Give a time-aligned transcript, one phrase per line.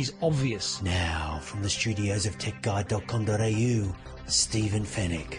[0.00, 0.80] is obvious.
[0.82, 3.94] Now, from the studios of techguide.com.au,
[4.26, 5.38] Stephen Fenech.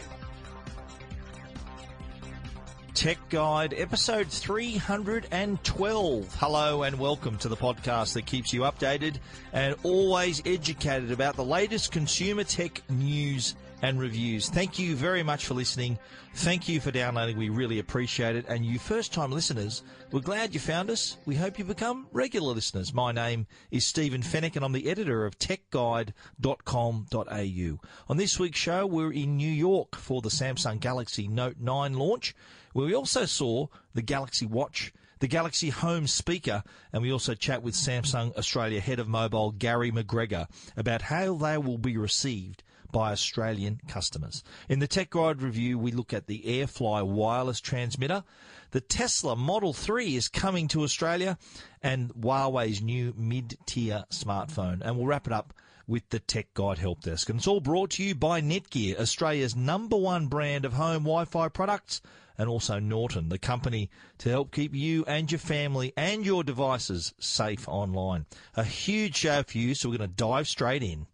[2.93, 6.35] Tech Guide, episode 312.
[6.35, 9.15] Hello and welcome to the podcast that keeps you updated
[9.53, 14.49] and always educated about the latest consumer tech news and reviews.
[14.49, 15.99] Thank you very much for listening.
[16.35, 17.37] Thank you for downloading.
[17.37, 18.45] We really appreciate it.
[18.47, 21.17] And you first time listeners, we're glad you found us.
[21.25, 22.93] We hope you become regular listeners.
[22.93, 27.87] My name is Stephen Fenech and I'm the editor of techguide.com.au.
[28.09, 32.35] On this week's show, we're in New York for the Samsung Galaxy Note 9 launch,
[32.73, 37.61] where we also saw the Galaxy Watch the Galaxy Home speaker, and we also chat
[37.61, 43.11] with Samsung Australia head of mobile Garry McGregor about how they will be received by
[43.11, 44.43] Australian customers.
[44.67, 48.23] In the Tech Guide review, we look at the AirFly wireless transmitter.
[48.71, 51.37] The Tesla Model 3 is coming to Australia
[51.81, 54.81] and Huawei's new mid-tier smartphone.
[54.81, 55.53] And we'll wrap it up
[55.87, 57.29] with the Tech Guide Help Desk.
[57.29, 61.49] And it's all brought to you by Netgear, Australia's number one brand of home Wi-Fi
[61.49, 62.01] products
[62.37, 67.13] and also Norton, the company to help keep you and your family and your devices
[67.19, 68.25] safe online.
[68.55, 71.05] A huge show for you, so we're going to dive straight in.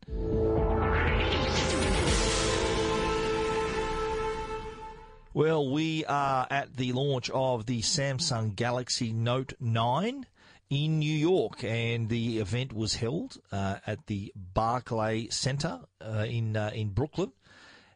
[5.35, 10.25] Well, we are at the launch of the Samsung Galaxy Note 9
[10.69, 16.55] in New York, and the event was held uh, at the Barclay Center uh, in
[16.55, 17.33] uh, in Brooklyn.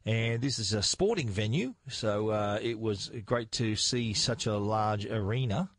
[0.05, 4.57] And this is a sporting venue, so uh, it was great to see such a
[4.57, 5.69] large arena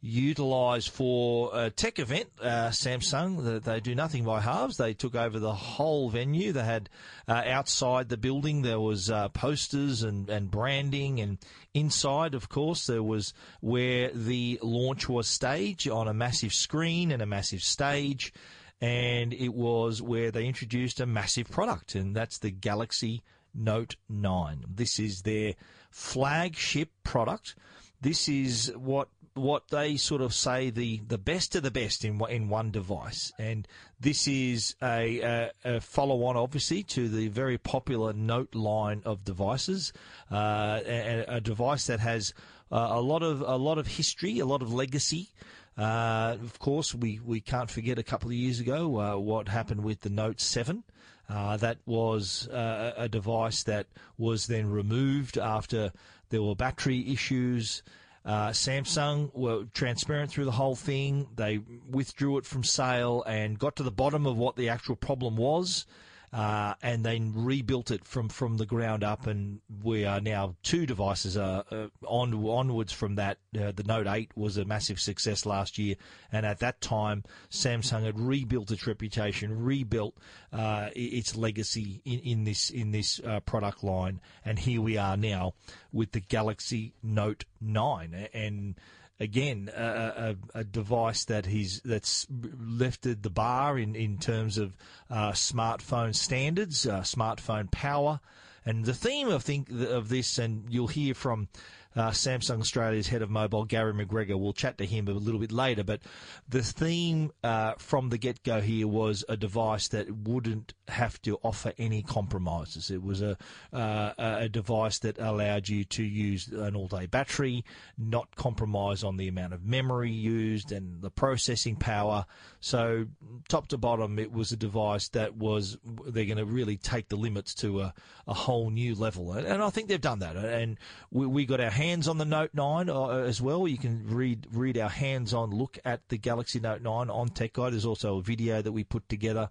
[0.00, 2.28] utilised for a tech event.
[2.40, 4.76] Uh, Samsung, they do nothing by halves.
[4.76, 6.52] They took over the whole venue.
[6.52, 6.88] They had
[7.26, 11.38] uh, outside the building there was uh, posters and, and branding, and
[11.74, 17.22] inside, of course, there was where the launch was staged on a massive screen and
[17.22, 18.32] a massive stage.
[18.80, 24.64] And it was where they introduced a massive product, and that's the Galaxy Note 9.
[24.68, 25.54] This is their
[25.90, 27.56] flagship product.
[28.00, 29.08] This is what
[29.40, 33.32] what they sort of say the, the best of the best in in one device,
[33.38, 33.66] and
[34.00, 39.24] this is a, a, a follow on, obviously, to the very popular Note line of
[39.24, 39.92] devices,
[40.30, 42.34] uh, a, a, device that has
[42.70, 45.28] uh, a lot of a lot of history, a lot of legacy.
[45.76, 49.84] Uh, of course, we, we can't forget a couple of years ago uh, what happened
[49.84, 50.82] with the Note 7.
[51.28, 55.92] Uh, that was uh, a device that was then removed after
[56.30, 57.82] there were battery issues.
[58.28, 61.26] Uh, Samsung were transparent through the whole thing.
[61.34, 65.36] They withdrew it from sale and got to the bottom of what the actual problem
[65.36, 65.86] was
[66.32, 69.26] uh, and then rebuilt it from, from the ground up.
[69.26, 73.38] And we are now two devices uh, uh, on onwards from that.
[73.58, 75.96] Uh, the Note 8 was a massive success last year,
[76.30, 80.16] and at that time, Samsung had rebuilt its reputation, rebuilt
[80.52, 85.54] uh, its legacy in, in this in this product line, and here we are now
[85.92, 88.74] with the Galaxy Note 9 and
[89.20, 94.76] again a, a, a, device that he's that's lifted the bar in in terms of
[95.10, 98.20] uh, smartphone standards, uh, smartphone power,
[98.64, 101.48] and the theme of think of this, and you'll hear from
[101.96, 104.38] uh, Samsung Australia's head of mobile, Garry McGregor.
[104.38, 105.84] We'll chat to him a little bit later.
[105.84, 106.02] But
[106.48, 111.38] the theme uh, from the get go here was a device that wouldn't have to
[111.42, 112.90] offer any compromises.
[112.90, 113.36] It was a,
[113.72, 117.64] uh, a device that allowed you to use an all day battery,
[117.96, 122.26] not compromise on the amount of memory used and the processing power.
[122.60, 123.06] So,
[123.48, 127.16] top to bottom, it was a device that was, they're going to really take the
[127.16, 127.94] limits to a,
[128.26, 129.32] a whole new level.
[129.32, 130.36] And I think they've done that.
[130.36, 130.78] And
[131.10, 133.68] we, we got our hands on the Note 9 uh, as well.
[133.68, 137.52] You can read read our hands on look at the Galaxy Note 9 on Tech
[137.52, 137.72] Guide.
[137.72, 139.48] There's also a video that we put together.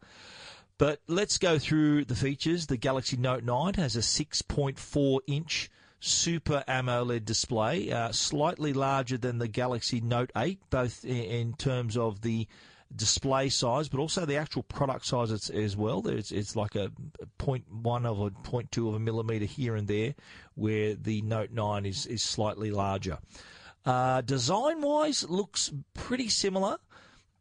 [0.77, 2.68] But let's go through the features.
[2.68, 9.39] The Galaxy Note 9 has a 6.4 inch Super AMOLED display, uh, slightly larger than
[9.39, 12.45] the Galaxy Note 8, both in, in terms of the
[12.95, 16.07] display size, but also the actual product size as, well.
[16.07, 16.92] It's, it's like a
[17.39, 20.16] 0.1 of a 0.2 of a millimeter here and there,
[20.56, 23.19] where the Note 9 is, is slightly larger.
[23.86, 26.78] Uh, design wise, looks pretty similar.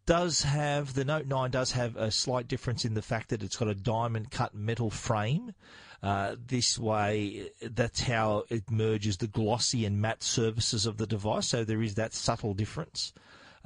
[0.06, 3.56] does have the Note 9 does have a slight difference in the fact that it's
[3.56, 5.54] got a diamond cut metal frame.
[6.02, 11.48] Uh, this way, that's how it merges the glossy and matte surfaces of the device.
[11.48, 13.12] So there is that subtle difference.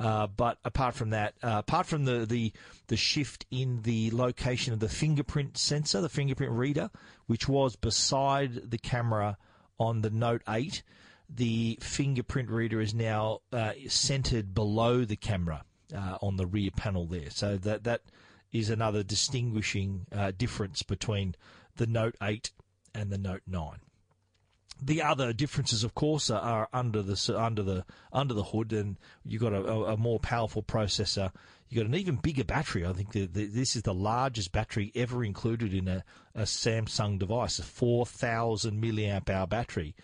[0.00, 2.50] Uh, but apart from that, uh, apart from the, the
[2.86, 6.90] the shift in the location of the fingerprint sensor, the fingerprint reader,
[7.26, 9.36] which was beside the camera
[9.78, 10.82] on the Note 8,
[11.28, 15.64] the fingerprint reader is now uh, centered below the camera
[15.94, 17.28] uh, on the rear panel there.
[17.28, 18.00] So that that
[18.52, 21.34] is another distinguishing uh, difference between
[21.76, 22.50] the Note 8
[22.94, 23.80] and the Note 9.
[24.82, 29.42] The other differences, of course, are, under the under the under the hood, and you've
[29.42, 31.32] got a, a more powerful processor.
[31.68, 32.84] You've got an even bigger battery.
[32.86, 36.04] I think the, the, this is the largest battery ever included in a,
[36.34, 39.94] a Samsung device, a 4,000 milliamp hour battery.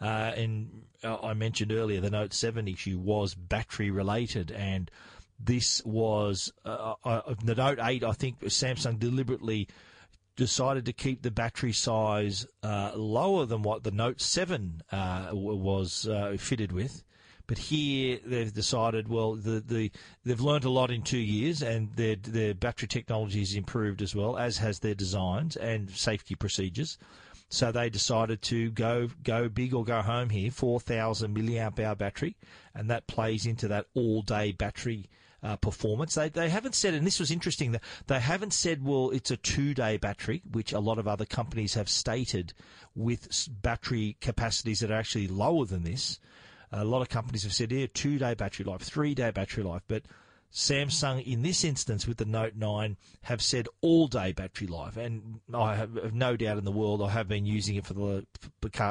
[0.00, 4.90] Uh, and uh, I mentioned earlier the Note 7 issue was battery related, and
[5.38, 8.02] this was uh, uh, the Note 8.
[8.02, 9.68] I think Samsung deliberately
[10.42, 16.08] decided to keep the battery size uh, lower than what the Note 7 uh, was
[16.08, 17.04] uh, fitted with.
[17.46, 19.92] But here they've decided, well, the, the
[20.24, 24.16] they've learned a lot in two years, and their their battery technology has improved as
[24.16, 26.98] well, as has their designs and safety procedures.
[27.48, 32.34] So they decided to go go big or go home here, 4,000 milliamp hour battery,
[32.74, 35.08] and that plays into that all day battery
[35.42, 36.14] uh, performance.
[36.14, 39.74] They, they haven't said, and this was interesting, they haven't said, well, it's a two
[39.74, 42.52] day battery, which a lot of other companies have stated
[42.94, 46.20] with battery capacities that are actually lower than this.
[46.70, 49.82] A lot of companies have said, yeah, two day battery life, three day battery life,
[49.88, 50.04] but
[50.52, 54.98] Samsung, in this instance with the Note 9, have said all day battery life.
[54.98, 58.26] And I have no doubt in the world, I have been using it for the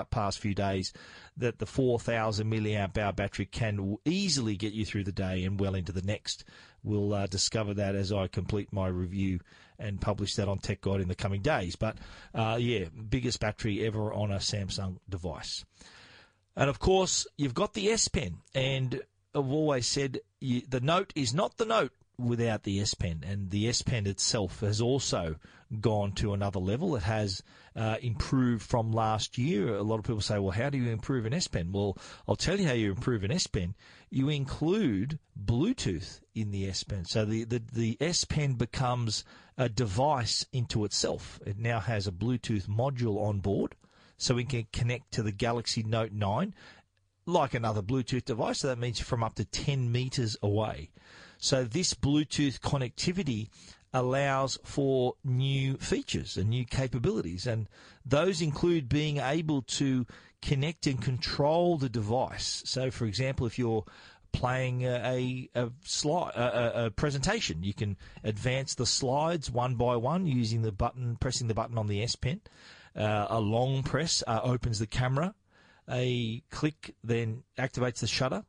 [0.10, 0.92] past few days,
[1.38, 5.76] that the 4,000 milliamp hour battery can easily get you through the day and well
[5.76, 6.46] into the next.
[6.84, 9.40] We'll uh, discover that as I complete my review
[9.78, 11.76] and publish that on Tech Guide in the coming days.
[11.76, 11.98] But
[12.34, 15.64] uh, yeah, biggest battery ever on a Samsung device.
[16.56, 19.02] And of course, you've got the S Pen, and
[19.34, 23.50] I've always said you, the Note is not the Note without the S Pen, and
[23.50, 25.36] the S Pen itself has also
[25.80, 26.96] gone to another level.
[26.96, 27.42] It has
[27.76, 29.76] uh, improved from last year.
[29.76, 31.98] A lot of people say, "Well, how do you improve an S Pen?" Well,
[32.28, 33.76] I'll tell you how you improve an S Pen.
[34.10, 39.24] You include Bluetooth in the S Pen, so the, the the S Pen becomes
[39.58, 41.40] a device into itself.
[41.46, 43.76] It now has a Bluetooth module on board,
[44.18, 46.54] so we can connect to the Galaxy Note 9
[47.32, 48.60] like another Bluetooth device.
[48.60, 50.92] So that means from up to 10 meters away.
[51.38, 53.50] So this Bluetooth connectivity
[53.94, 57.48] allows for new features and new capabilities.
[57.48, 57.68] And
[58.06, 60.06] those include being able to
[60.42, 62.64] connect and control the device.
[62.66, 63.86] So, for example, if you're
[64.32, 67.64] playing a, a, slide, a, a, presentation.
[67.64, 71.88] You can advance the slides one by one using the button, pressing the button on
[71.88, 72.42] the S Pen.
[72.96, 75.34] Uh, a long press uh, opens the camera
[75.92, 78.46] a click then activates the shutter.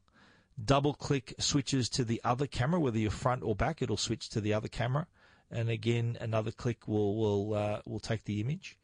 [0.62, 4.40] Double click switches to the other camera, whether you're front or back, it'll switch to
[4.40, 5.06] the other camera.
[5.50, 8.78] And again, another click will will uh, will take the image.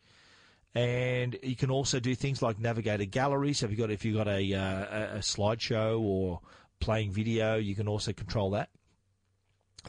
[0.74, 3.52] And you can also do things like navigate a gallery.
[3.52, 6.40] So if you've got if you've got a, uh, a slideshow or
[6.80, 8.70] playing video, you can also control that.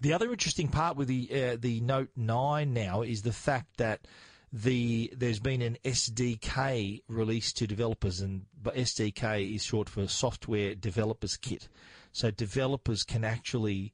[0.02, 4.08] The other interesting part with the uh, the Note 9 now is the fact that
[4.52, 11.38] the there's been an SDK released to developers, and SDK is short for Software Developers
[11.38, 11.68] Kit.
[12.12, 13.94] So developers can actually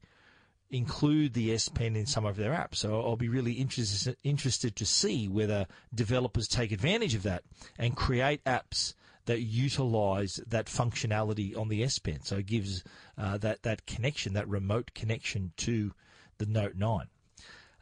[0.70, 2.76] include the S Pen in some of their apps.
[2.76, 7.42] So I'll be really interested interested to see whether developers take advantage of that
[7.78, 8.94] and create apps
[9.26, 12.22] that utilize that functionality on the S Pen.
[12.22, 12.82] So it gives
[13.18, 15.92] uh, that that connection, that remote connection to
[16.38, 17.06] the Note 9.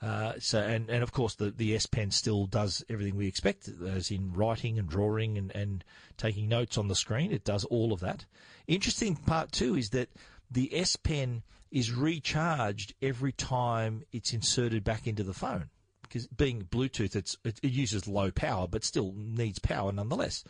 [0.04, 3.70] Uh, so and, and of course the, the S Pen still does everything we expect,
[3.87, 5.82] as in writing and drawing and, and
[6.18, 7.32] taking notes on the screen.
[7.32, 8.26] It does all of that.
[8.66, 10.11] Interesting part too is that
[10.50, 15.70] the S Pen is recharged every time it's inserted back into the phone.
[16.02, 20.44] Because being Bluetooth, it, it uses low power, but still needs power nonetheless.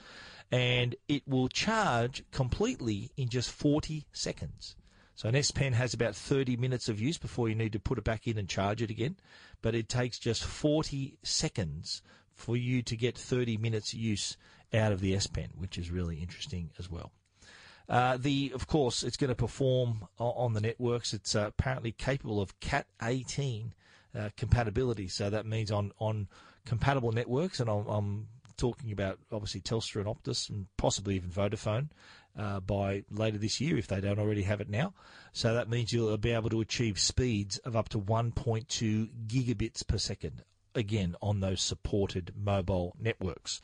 [0.50, 4.74] And it will charge completely in just 40 seconds.
[5.14, 7.98] So an S Pen has about 30 minutes of use before you need to put
[7.98, 9.16] it back in and charge it again,
[9.62, 12.02] but it takes just 40 seconds
[12.32, 14.36] for you to get 30 minutes use
[14.72, 17.12] out of the S Pen, which is really interesting as well.
[17.88, 21.12] Uh, the of course it's going to perform on the networks.
[21.12, 23.74] It's uh, apparently capable of Cat 18
[24.18, 26.28] uh, compatibility, so that means on on
[26.64, 31.88] compatible networks, and I'm, I'm talking about obviously Telstra and Optus and possibly even Vodafone
[32.38, 34.92] uh, by later this year if they don't already have it now.
[35.32, 39.98] So that means you'll be able to achieve speeds of up to 1.2 gigabits per
[39.98, 40.42] second,
[40.74, 43.60] again, on those supported mobile networks.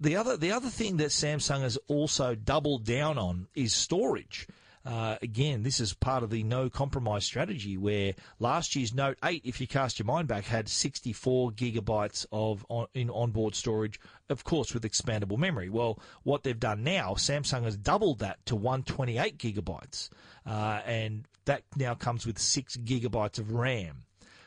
[0.00, 4.46] The other, the other thing that Samsung has also doubled down on is storage.
[4.88, 9.42] Uh, again, this is part of the no compromise strategy where last year's Note 8,
[9.44, 14.44] if you cast your mind back, had 64 gigabytes of on, in onboard storage, of
[14.44, 15.68] course, with expandable memory.
[15.68, 20.08] Well, what they've done now, Samsung has doubled that to 128 gigabytes,
[20.46, 24.04] uh, and that now comes with 6 gigabytes of RAM.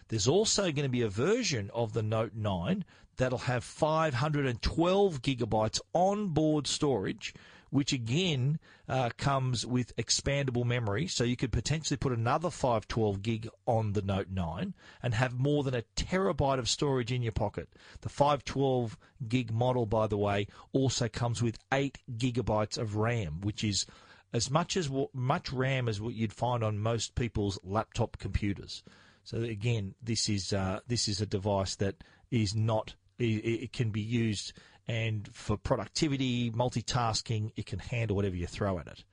[0.08, 2.84] There's also going to be a version of the Note 9
[3.18, 7.36] that'll have 512 gigabytes onboard storage
[7.72, 11.08] which again uh, comes with expandable memory.
[11.08, 15.64] So you could potentially put another 512 gig on the Note 9 and have more
[15.64, 17.70] than a terabyte of storage in your pocket.
[18.02, 18.98] The 512
[19.28, 23.86] gig model, by the way, also comes with 8 gigabytes of RAM, which is
[24.34, 28.84] as much as much RAM as what you'd find on most people's laptop computers.
[29.24, 33.92] So again, this is uh, this is a device that is not it, it can
[33.92, 34.54] be used
[34.92, 39.06] and for productivity, multitasking, it can handle whatever you throw at it.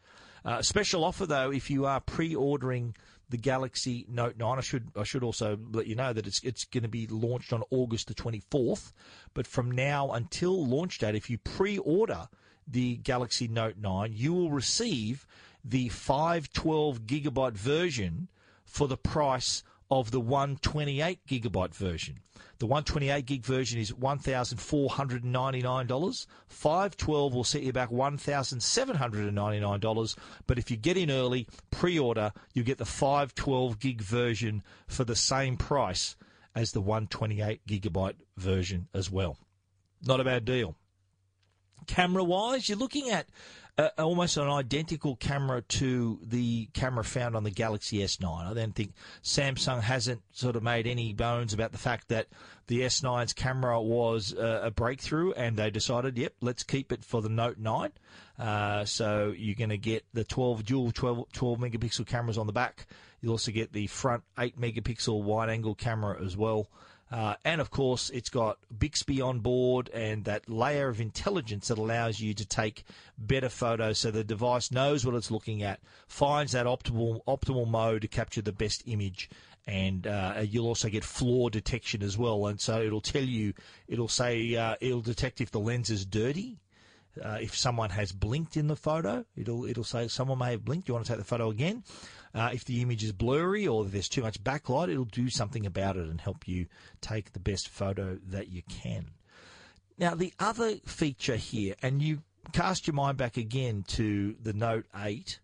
[0.45, 2.97] Uh, special offer though, if you are pre-ordering
[3.29, 6.65] the Galaxy Note 9, I should I should also let you know that it's it's
[6.65, 8.93] going to be launched on August the 24th.
[9.35, 12.29] But from now until launch date, if you pre-order
[12.67, 15.29] the Galaxy Note 9, you will receive
[15.65, 18.27] the 512 gigabyte version
[18.65, 22.21] for the price of the 128 gigabyte version.
[22.59, 26.27] The 128 gig version is $1,499.
[26.49, 30.17] 512 will set you back $1,799.
[30.47, 35.17] But if you get in early, pre-order, you get the 512 gig version for the
[35.17, 36.17] same price
[36.55, 39.39] as the 128 gigabyte version as well.
[40.05, 40.77] Not a bad deal.
[41.87, 43.29] Camera wise, you're looking at
[43.79, 48.51] uh, almost an identical camera to the camera found on the Galaxy S9.
[48.51, 48.93] I then think
[49.23, 52.27] Samsung hasn't sort of made any bones about the fact that
[52.67, 57.23] the S9's camera was uh, a breakthrough, and they decided, yep, let's keep it for
[57.23, 57.93] the Note 9.
[58.39, 62.53] Uh, so you're going to get the 12 dual 12, 12 megapixel cameras on the
[62.53, 62.87] back.
[63.21, 66.69] You'll also get the front 8 megapixel wide angle camera as well.
[67.11, 71.79] Uh, and of course, it's got Bixby on board and that layer of intelligence that
[71.79, 72.85] allows you to take
[73.17, 78.03] better photos so the device knows what it's looking at, finds that optimal, optimal mode
[78.03, 79.31] to capture the best image.
[79.67, 82.47] And uh, you'll also get flaw detection as well.
[82.47, 83.53] And so it'll tell you,
[83.87, 86.59] it'll say, uh, it'll detect if the lens is dirty.
[87.23, 90.87] Uh, if someone has blinked in the photo, it'll it'll say someone may have blinked.
[90.87, 91.83] Do you want to take the photo again?
[92.35, 95.97] Uh, if the image is blurry or there's too much backlight, it'll do something about
[95.97, 96.67] it and help you
[97.01, 99.07] take the best photo that you can.
[99.99, 104.87] Now, the other feature here, and you cast your mind back again to the Note
[104.95, 105.41] 8,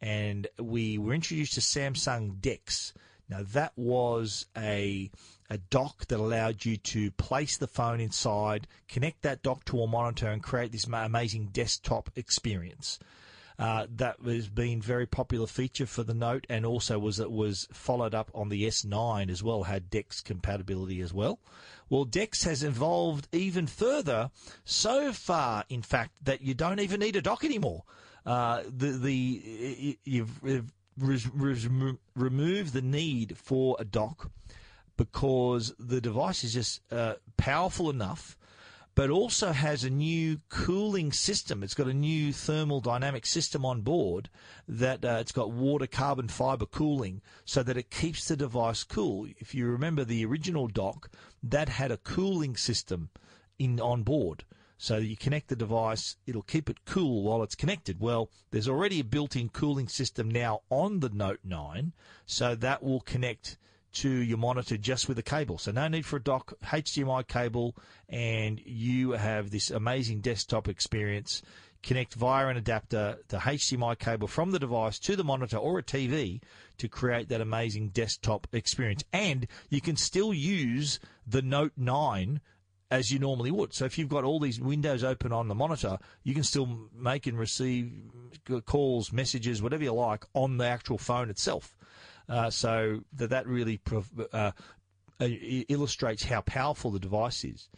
[0.00, 2.92] and we were introduced to Samsung DeX.
[3.28, 5.10] Now, that was a
[5.48, 9.86] a dock that allowed you to place the phone inside, connect that dock to a
[9.86, 12.98] monitor, and create this amazing desktop experience.
[13.58, 17.66] Uh, that has been very popular feature for the Note, and also was it was
[17.72, 21.38] followed up on the S9 as well, had DeX compatibility as well.
[21.88, 24.30] Well, DeX has evolved even further,
[24.64, 27.84] so far, in fact, that you don't even need a dock anymore.
[28.26, 30.72] Uh, the the you've, you've
[32.14, 34.30] removed the need for a dock
[34.96, 38.36] because the device is just uh, powerful enough
[38.96, 41.62] but also has a new cooling system.
[41.62, 44.30] It's got a new thermal dynamic system on board
[44.66, 49.28] that uh, it's got water carbon fiber cooling so that it keeps the device cool.
[49.38, 51.10] If you remember the original dock,
[51.42, 53.10] that had a cooling system
[53.58, 54.44] in on board.
[54.78, 58.00] So you connect the device, it'll keep it cool while it's connected.
[58.00, 61.92] Well, there's already a built-in cooling system now on the Note 9,
[62.24, 63.58] so that will connect
[63.96, 65.56] to your monitor just with a cable.
[65.56, 67.76] So no need for a dock, HDMI cable,
[68.08, 71.42] and you have this amazing desktop experience.
[71.82, 75.82] Connect via an adapter the HDMI cable from the device to the monitor or a
[75.82, 76.42] TV
[76.78, 79.02] to create that amazing desktop experience.
[79.12, 82.40] And you can still use the Note 9
[82.90, 83.72] as you normally would.
[83.72, 87.26] So if you've got all these windows open on the monitor, you can still make
[87.26, 87.92] and receive
[88.66, 91.75] calls, messages, whatever you like on the actual phone itself.
[92.28, 93.80] Uh, so that that really
[94.32, 94.50] uh,
[95.20, 95.24] uh
[95.68, 97.68] illustrates how powerful the device is.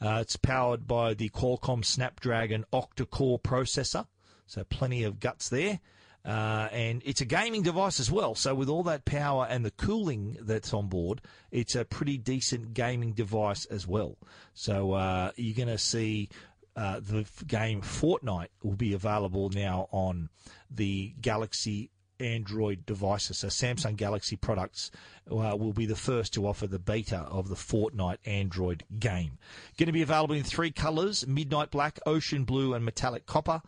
[0.00, 4.06] Uh, it's powered by the Qualcomm Snapdragon octa-core processor,
[4.46, 5.80] so plenty of guts there.
[6.24, 8.34] Uh, and it's a gaming device as well.
[8.34, 11.20] So with all that power and the cooling that's on board,
[11.50, 14.16] it's a pretty decent gaming device as well.
[14.54, 16.30] So uh, you're going to see
[16.76, 20.30] uh, the game Fortnite will be available now on
[20.70, 21.90] the Galaxy
[22.24, 23.38] Android devices.
[23.38, 24.90] So Samsung Galaxy products
[25.30, 29.38] uh, will be the first to offer the beta of the Fortnite Android game.
[29.78, 33.62] Going to be available in three colours: midnight black, ocean blue, and metallic copper.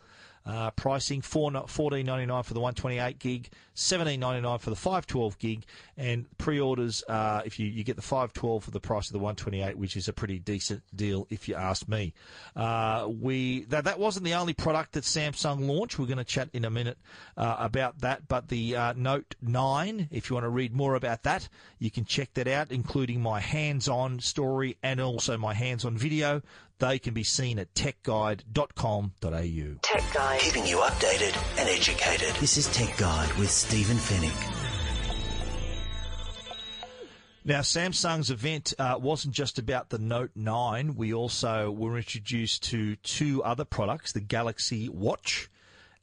[0.47, 4.69] Uh, pricing fourteen ninety nine for the one twenty eight gig, seventeen ninety nine for
[4.69, 5.65] the five twelve gig,
[5.97, 9.19] and pre-orders uh, if you, you get the five twelve for the price of the
[9.19, 12.13] one twenty eight, which is a pretty decent deal if you ask me.
[12.55, 15.99] Uh, we that that wasn't the only product that Samsung launched.
[15.99, 16.97] We're going to chat in a minute
[17.35, 21.23] uh, about that, but the uh, Note nine, if you want to read more about
[21.23, 26.41] that, you can check that out, including my hands-on story and also my hands-on video
[26.79, 29.79] they can be seen at techguide.com.au.
[29.81, 30.39] Tech Guide.
[30.39, 32.35] Keeping you updated and educated.
[32.35, 34.53] This is Tech Guide with Stephen Fenech.
[37.45, 40.95] Now, Samsung's event uh, wasn't just about the Note 9.
[40.95, 45.49] We also were introduced to two other products, the Galaxy Watch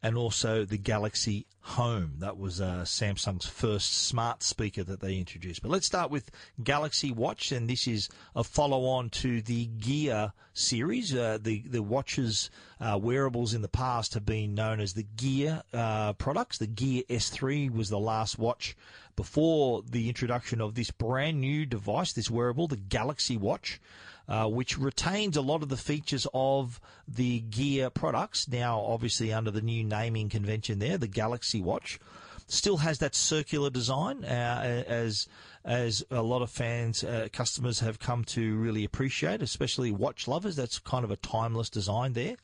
[0.05, 2.17] and also the Galaxy Home.
[2.19, 5.63] That was uh, Samsung's first smart speaker that they introduced.
[5.63, 6.31] But let's start with
[6.63, 11.15] Galaxy Watch, and this is a follow-on to the Gear series.
[11.15, 15.63] Uh, the the watches uh, wearables in the past have been known as the Gear
[15.73, 16.59] uh, products.
[16.59, 18.77] The Gear S3 was the last watch
[19.17, 23.81] before the introduction of this brand new device, this wearable, the Galaxy Watch
[24.29, 28.49] uh, which retains a lot of the features of the Gear products.
[28.49, 31.99] Now, obviously, under the new naming convention there, the Galaxy Watch
[32.47, 35.29] still has that circular design, uh, as
[35.65, 40.57] as a lot of fans, uh, customers have come to really appreciate, especially watch lovers.
[40.57, 42.37] That's kind of a timeless design there.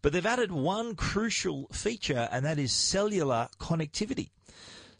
[0.00, 4.30] But they've added one crucial feature, and that is cellular connectivity.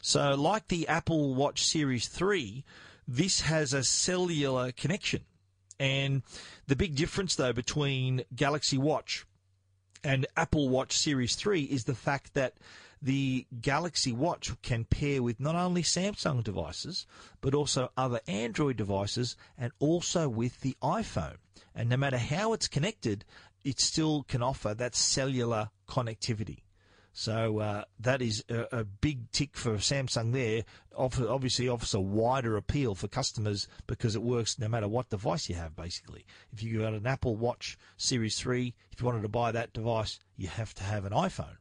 [0.01, 2.63] So, like the Apple Watch Series 3,
[3.07, 5.21] this has a cellular connection.
[5.83, 6.23] And
[6.65, 9.25] the big difference, though, between Galaxy Watch
[10.01, 12.53] and Apple Watch Series 3 is the fact that
[13.01, 17.05] the Galaxy Watch can pair with not only Samsung devices,
[17.41, 21.35] but also other Android devices and also with the iPhone.
[21.75, 23.25] And no matter how it's connected,
[23.65, 26.59] it still can offer that cellular connectivity.
[27.13, 30.63] So uh, that is a, a, big tick for Samsung there.
[30.97, 35.55] Obviously, offers a wider appeal for customers because it works no matter what device you
[35.55, 35.75] have.
[35.75, 39.73] Basically, if you got an Apple Watch Series Three, if you wanted to buy that
[39.73, 41.57] device, you have to have an iPhone.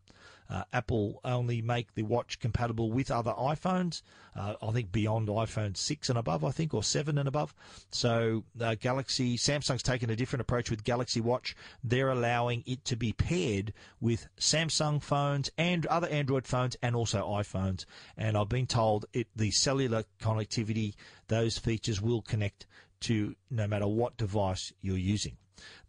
[0.53, 4.03] Uh, Apple only make the watch compatible with other iPhones.
[4.37, 7.55] Uh, I think beyond iPhone six and above, I think, or seven and above.
[7.91, 11.57] So uh, Galaxy, Samsung's taken a different approach with Galaxy Watch.
[11.83, 17.27] They're allowing it to be paired with Samsung phones and other Android phones and also
[17.27, 17.87] iPhones.
[18.19, 20.97] And I've been told it the cellular connectivity,
[21.29, 22.67] those features will connect
[23.01, 25.39] to no matter what device you're using.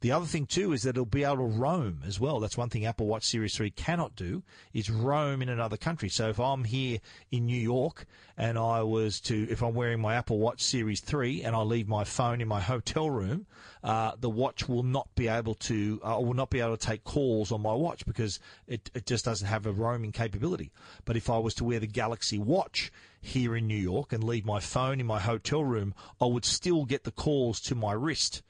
[0.04, 2.42] The other thing too is that it'll be able to roam as well.
[2.42, 6.10] That's one thing Apple Watch Series 3 cannot do is roam in another country.
[6.10, 7.00] So if I'm here
[7.32, 8.06] in New York
[8.38, 11.88] and I was to, if I'm wearing my Apple Watch Series 3 and I leave
[11.88, 13.46] my phone in my hotel room,
[13.82, 17.06] uh, the watch will not be able to, uh, will not be able to take
[17.06, 20.74] calls on my watch because it, it just doesn't have a roaming capability.
[21.06, 24.46] But if I was to wear the Galaxy Watch here in New York and leave
[24.46, 28.42] my phone in my hotel room, I would still get the calls to my wrist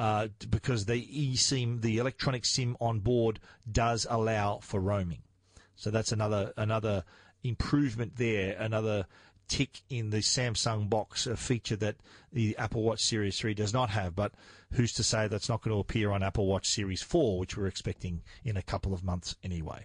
[0.00, 3.38] uh, because the eSIM, the electronic SIM on board,
[3.70, 5.20] does allow for roaming.
[5.76, 7.04] So that's another another
[7.44, 9.06] improvement there, another
[9.46, 11.96] tick in the Samsung box, a feature that
[12.32, 14.16] the Apple Watch Series 3 does not have.
[14.16, 14.32] But
[14.72, 17.66] who's to say that's not going to appear on Apple Watch Series 4, which we're
[17.66, 19.84] expecting in a couple of months anyway.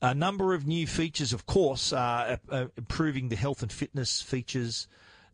[0.00, 4.86] A number of new features, of course, uh, uh, improving the health and fitness features,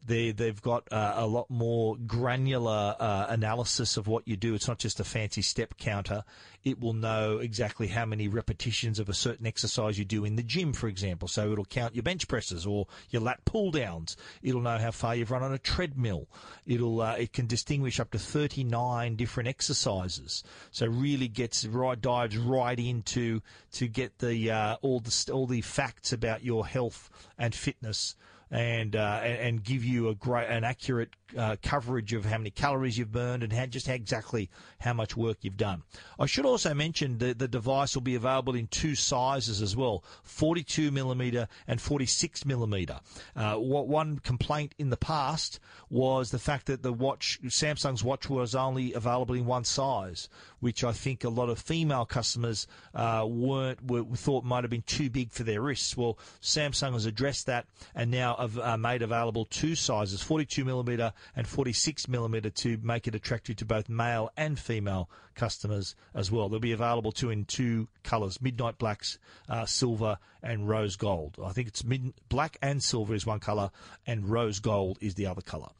[0.06, 4.54] they they've got uh, a lot more granular uh, analysis of what you do.
[4.54, 6.24] It's not just a fancy step counter.
[6.64, 10.42] It will know exactly how many repetitions of a certain exercise you do in the
[10.42, 11.26] gym, for example.
[11.26, 14.16] So it'll count your bench presses or your lat pull downs.
[14.42, 16.28] It'll know how far you've run on a treadmill.
[16.66, 20.44] It'll uh, it can distinguish up to 39 different exercises.
[20.70, 25.60] So really gets right dives right into to get the uh, all the all the
[25.60, 28.16] facts about your health and fitness
[28.50, 32.98] and uh, and, give you a great, an accurate uh, coverage of how many calories
[32.98, 35.82] you've burned and how, just how exactly how much work you've done.
[36.18, 40.04] I should also mention that the device will be available in two sizes as well:
[40.22, 43.00] 42 millimeter and 46 millimeter.
[43.36, 48.28] Uh, what one complaint in the past was the fact that the watch, Samsung's watch,
[48.28, 50.28] was only available in one size,
[50.60, 54.82] which I think a lot of female customers uh, weren't were, thought might have been
[54.82, 55.96] too big for their wrists.
[55.96, 61.12] Well, Samsung has addressed that and now have uh, made available two sizes, 42 millimeter
[61.34, 66.48] and 46 millimeter, to make it attractive to both male and female customers as well.
[66.48, 71.36] They'll be available too in two colours: midnight blacks, uh, silver, and rose gold.
[71.42, 73.70] I think it's mid- black and silver is one colour,
[74.06, 75.70] and rose gold is the other colour.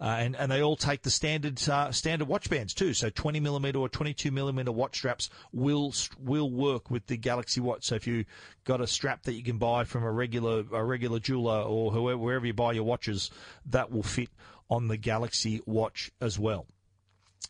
[0.00, 2.92] Uh, and, and they all take the standard uh, standard watch bands too.
[2.94, 7.84] So 20 millimeter or 22 millimeter watch straps will will work with the Galaxy Watch.
[7.84, 8.24] So if you
[8.64, 12.18] got a strap that you can buy from a regular a regular jeweler or whoever,
[12.18, 13.30] wherever you buy your watches,
[13.66, 14.30] that will fit
[14.70, 16.66] on the Galaxy Watch as well.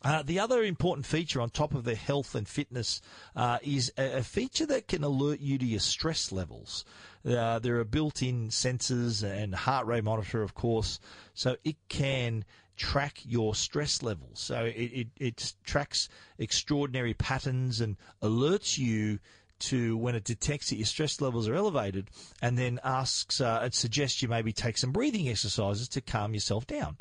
[0.03, 3.01] Uh, the other important feature on top of the health and fitness
[3.35, 6.85] uh, is a, a, feature that can alert you to your stress levels.
[7.27, 10.99] Uh, there are built-in sensors and heart rate monitor, of course,
[11.33, 12.45] so it can
[12.77, 14.39] track your stress levels.
[14.39, 19.19] So it, it, it tracks extraordinary patterns and alerts you
[19.59, 22.09] to when it detects that your stress levels are elevated
[22.41, 26.67] and then asks uh, and suggests you maybe take some breathing exercises to calm yourself
[26.67, 26.97] down.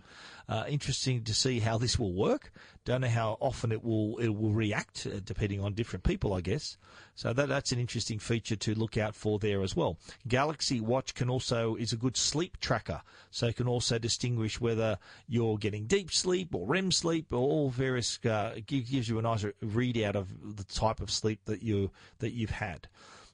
[0.48, 2.52] Uh, interesting to see how this will work.
[2.84, 6.42] Don't know how often it will it will react, uh, depending on different people, I
[6.42, 6.76] guess.
[7.14, 9.96] So that that's an interesting feature to look out for there as well.
[10.28, 14.98] Galaxy Watch can also is a good sleep tracker, so it can also distinguish whether
[15.26, 18.18] you're getting deep sleep or REM sleep, or all various.
[18.22, 22.50] Uh, gives you a nice readout of the type of sleep that you that you've
[22.50, 22.86] had.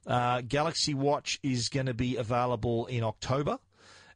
[0.07, 3.59] Uh, Galaxy Watch is going to be available in October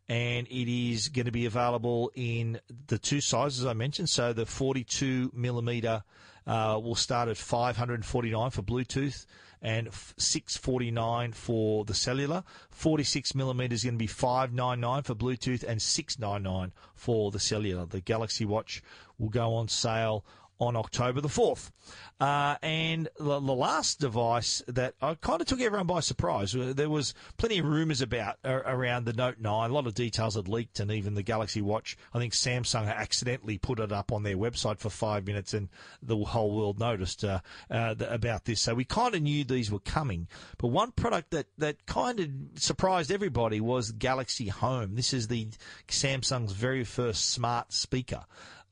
[0.07, 4.09] and it is going to be available in the two sizes I mentioned.
[4.09, 6.03] So the 42 millimeter
[6.45, 9.25] uh, will start at 549 for Bluetooth
[9.61, 12.43] and 649 for the cellular.
[12.69, 17.87] 46 millimeters is going to be 599 for Bluetooth and 699 for the cellular.
[17.87, 18.83] The Galaxy Watch
[19.17, 20.23] will go on sale
[20.59, 21.71] on October the 4th.
[22.19, 26.71] Uh, and the, the, last device that I kind of took everyone by surprise, uh,
[26.73, 29.69] there was plenty of rumours about uh, around the Note 9.
[29.69, 31.97] A lot of details had leaked, and even the Galaxy Watch.
[32.13, 35.67] I think Samsung accidentally put it up on their website for five minutes, and
[36.01, 38.61] the whole world noticed uh, uh about this.
[38.61, 40.27] So we kind of knew these were coming.
[40.57, 44.95] But one product that, that kind of surprised everybody was Galaxy Home.
[44.95, 45.49] This is the
[45.89, 48.25] Samsung's very first smart speaker.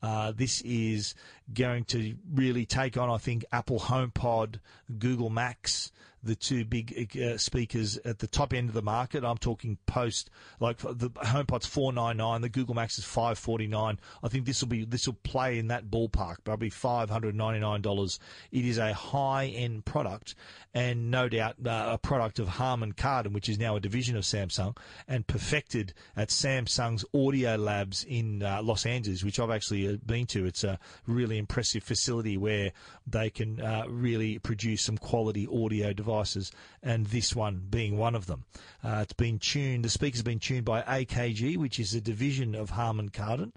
[0.04, 1.14] Uh, this is
[1.54, 4.56] going to really take on, I think, Apple HomePod,
[4.98, 5.92] Google Max,
[6.24, 9.24] the two big uh, speakers at the top end of the market.
[9.24, 13.98] I'm talking post like the HomePod's 499, the Google Max is 549.
[14.22, 16.36] I think this will be this will play in that ballpark.
[16.44, 18.18] Probably 599 dollars.
[18.50, 20.34] It is a high end product,
[20.72, 24.24] and no doubt uh, a product of Harman Kardon, which is now a division of
[24.24, 29.96] Samsung, and perfected at Samsung's Audio Labs in uh, Los Angeles, which I've actually uh,
[30.04, 30.46] been to.
[30.46, 32.72] It's a really impressive facility where
[33.06, 38.14] they can uh, really produce some quality audio devices devices, and this one being one
[38.14, 38.44] of them.
[38.82, 42.70] Uh, it's been tuned, the speaker's been tuned by AKG, which is a division of
[42.70, 43.52] Harman Kardon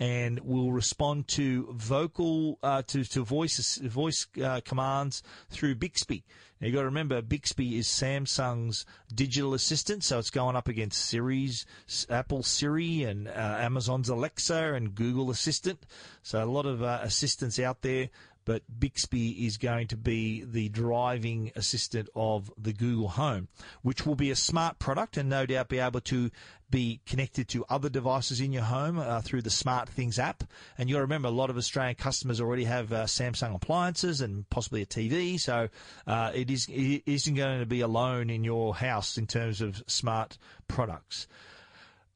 [0.00, 6.24] and will respond to vocal uh, to to voice voice uh, commands through Bixby.
[6.60, 11.04] Now you got to remember Bixby is Samsung's digital assistant, so it's going up against
[11.04, 11.64] Siri's
[12.10, 15.86] Apple Siri and uh, Amazon's Alexa and Google Assistant.
[16.22, 18.08] So a lot of uh, assistants out there
[18.44, 23.48] but Bixby is going to be the driving assistant of the Google Home,
[23.82, 26.30] which will be a smart product and no doubt be able to
[26.70, 30.42] be connected to other devices in your home uh, through the Smart Things app.
[30.76, 34.82] And you'll remember a lot of Australian customers already have uh, Samsung appliances and possibly
[34.82, 35.68] a TV, so
[36.06, 39.82] uh, it is it isn't going to be alone in your house in terms of
[39.86, 41.26] smart products.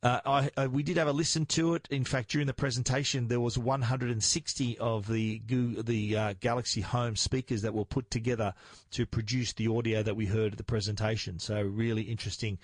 [0.01, 1.89] Uh, I, I, we did have a listen to it.
[1.91, 7.63] In fact, during the presentation, there was 160 of the the uh, Galaxy Home speakers
[7.63, 8.55] that were put together
[8.93, 11.41] to produce the audio that we heard at the presentation.
[11.41, 12.59] So really interesting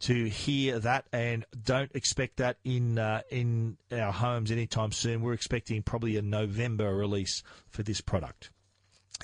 [0.00, 5.22] to hear that, and don't expect that in uh, in our homes anytime soon.
[5.22, 8.50] We're expecting probably a November release for this product.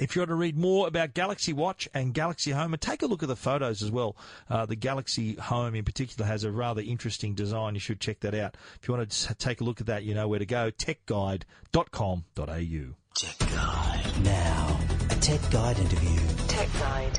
[0.01, 3.07] If you want to read more about Galaxy Watch and Galaxy Home, and take a
[3.07, 4.17] look at the photos as well.
[4.49, 7.75] Uh, the Galaxy Home in particular has a rather interesting design.
[7.75, 8.57] You should check that out.
[8.81, 10.71] If you want to take a look at that, you know where to go.
[10.71, 12.95] techguide.com.au.
[13.15, 14.23] Tech Guide.
[14.23, 14.81] Now,
[15.11, 16.21] a Tech Guide interview.
[16.47, 17.19] Tech Guide.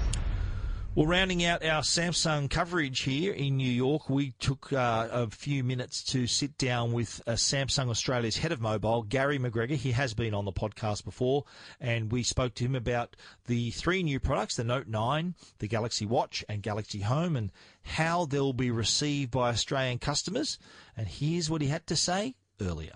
[0.96, 5.64] Well, rounding out our Samsung coverage here in New York, we took uh, a few
[5.64, 9.76] minutes to sit down with uh, Samsung Australia's head of mobile, Garry McGregor.
[9.76, 11.46] He has been on the podcast before,
[11.80, 16.08] and we spoke to him about the three new products the Note 9, the Galaxy
[16.08, 17.52] Watch, and Galaxy Home, and
[17.84, 20.58] how they'll be received by Australian customers.
[20.98, 22.96] And here's what he had to say earlier.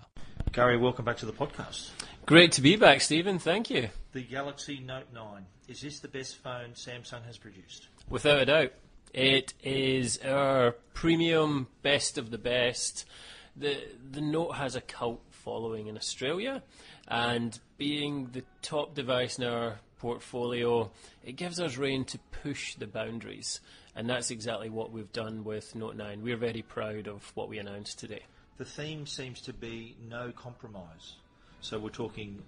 [0.50, 1.90] Garry, welcome back to the podcast.
[2.26, 3.38] Great to be back, Stephen.
[3.38, 3.90] Thank you.
[4.12, 5.44] The Galaxy Note 9.
[5.68, 7.88] Is this the best phone Samsung has produced?
[8.08, 8.72] Without a doubt.
[9.12, 13.04] It is our premium, best of the best.
[13.56, 13.76] The,
[14.10, 16.62] the Note has a cult following in Australia,
[17.06, 20.90] and being the top device in our portfolio,
[21.26, 23.60] it gives us rein to push the boundaries.
[23.94, 26.22] And that's exactly what we've done with Note 9.
[26.22, 28.22] We're very proud of what we announced today.
[28.56, 31.16] The theme seems to be no compromise.
[31.64, 32.42] So we're talking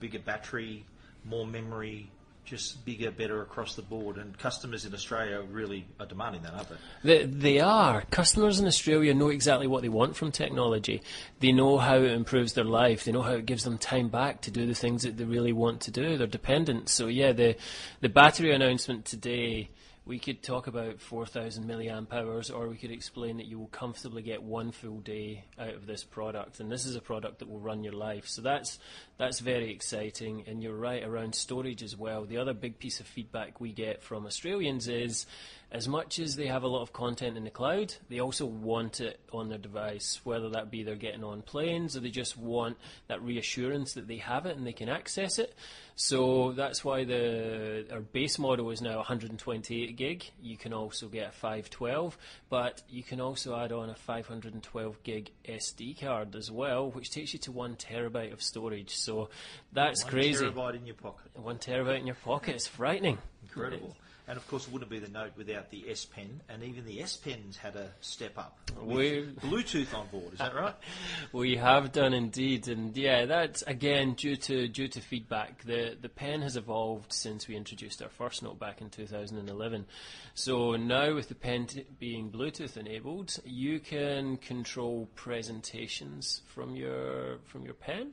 [0.00, 0.86] bigger battery,
[1.26, 2.10] more memory,
[2.46, 4.16] just bigger, better across the board.
[4.16, 6.76] And customers in Australia really are demanding that, aren't they?
[7.04, 8.04] They, they are.
[8.10, 11.02] Customers in Australia know exactly what they want from technology.
[11.40, 13.04] They know how it improves their life.
[13.04, 15.52] They know how it gives them time back to do the things that they really
[15.52, 16.16] want to do.
[16.16, 16.88] They're dependent.
[16.88, 17.56] So yeah, the
[18.00, 19.68] the battery announcement today
[20.04, 24.22] we could talk about 4,000 milliamp hours, or we could explain that you will comfortably
[24.22, 27.60] get one full day out of this product, and this is a product that will
[27.60, 28.26] run your life.
[28.26, 28.80] So that's
[29.16, 32.24] that's very exciting, and you're right around storage as well.
[32.24, 35.26] The other big piece of feedback we get from Australians is
[35.72, 39.00] as much as they have a lot of content in the cloud, they also want
[39.00, 42.76] it on their device, whether that be they're getting on planes or they just want
[43.08, 45.54] that reassurance that they have it and they can access it.
[45.96, 50.24] So that's why the our base model is now 128 gig.
[50.42, 52.18] You can also get a 512,
[52.50, 57.32] but you can also add on a 512 gig SD card as well, which takes
[57.32, 58.94] you to one terabyte of storage.
[58.94, 59.30] So
[59.72, 60.44] that's one crazy.
[60.44, 61.30] One terabyte in your pocket.
[61.34, 62.56] One terabyte in your pocket.
[62.56, 63.16] It's frightening.
[63.42, 63.96] Incredible.
[64.28, 67.02] And of course, it wouldn't be the Note without the S Pen, and even the
[67.02, 70.34] S Pen's had a step up with Bluetooth on board.
[70.34, 70.74] Is that right?
[71.32, 75.64] we have done indeed, and yeah, that's again due to due to feedback.
[75.64, 79.86] The the pen has evolved since we introduced our first Note back in 2011.
[80.34, 87.38] So now with the pen t- being Bluetooth enabled, you can control presentations from your
[87.46, 88.12] from your pen.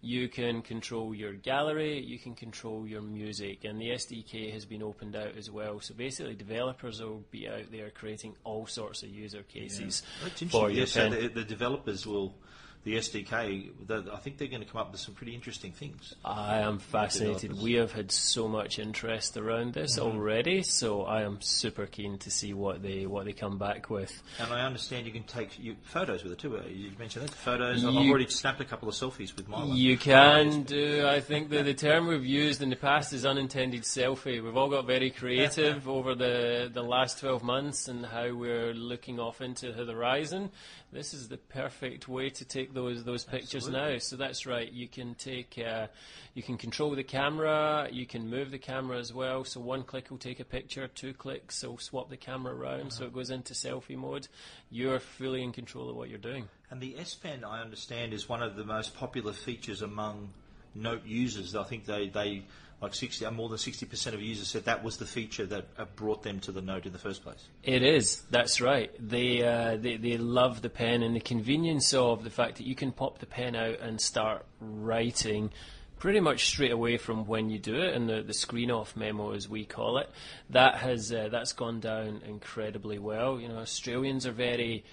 [0.00, 4.82] You can control your gallery, you can control your music, and the SDK has been
[4.82, 5.80] opened out as well.
[5.80, 10.48] So basically, developers will be out there creating all sorts of user cases yeah.
[10.48, 10.86] for yeah, pen.
[10.86, 12.34] So the, the developers will
[12.84, 16.14] the SDK, I think they're going to come up with some pretty interesting things.
[16.24, 17.60] I am fascinated.
[17.60, 20.06] We have had so much interest around this mm-hmm.
[20.06, 24.22] already, so I am super keen to see what they what they come back with.
[24.38, 26.56] And I understand you can take you, photos with it too.
[26.56, 27.82] Uh, you mentioned that photos.
[27.82, 29.76] You, I've already snapped a couple of selfies with my one.
[29.76, 31.06] You can do.
[31.06, 34.42] I think the, the term we've used in the past is unintended selfie.
[34.42, 39.18] We've all got very creative over the the last twelve months and how we're looking
[39.18, 40.50] off into the horizon
[40.92, 43.92] this is the perfect way to take those those pictures Absolutely.
[43.94, 43.98] now.
[43.98, 44.70] So that's right.
[44.72, 45.86] You can take, uh,
[46.34, 47.88] you can control the camera.
[47.90, 49.44] You can move the camera as well.
[49.44, 50.86] So one click will take a picture.
[50.88, 52.90] Two clicks will swap the camera around, uh-huh.
[52.90, 54.28] so it goes into selfie mode.
[54.70, 56.48] You're fully in control of what you're doing.
[56.70, 60.30] And the S Pen, I understand, is one of the most popular features among
[60.74, 61.56] Note users.
[61.56, 62.44] I think they they
[62.80, 65.84] like 60, uh, more than 60% of users said that was the feature that uh,
[65.96, 67.48] brought them to the Note in the first place.
[67.64, 68.90] It is, that's right.
[68.98, 72.74] They, uh, they, they love the pen and the convenience of the fact that you
[72.74, 75.50] can pop the pen out and start writing
[75.98, 79.32] pretty much straight away from when you do it, and the, the screen off memo,
[79.32, 80.08] as we call it,
[80.50, 83.40] that has uh, that's gone down incredibly well.
[83.40, 84.84] You know, Australians are very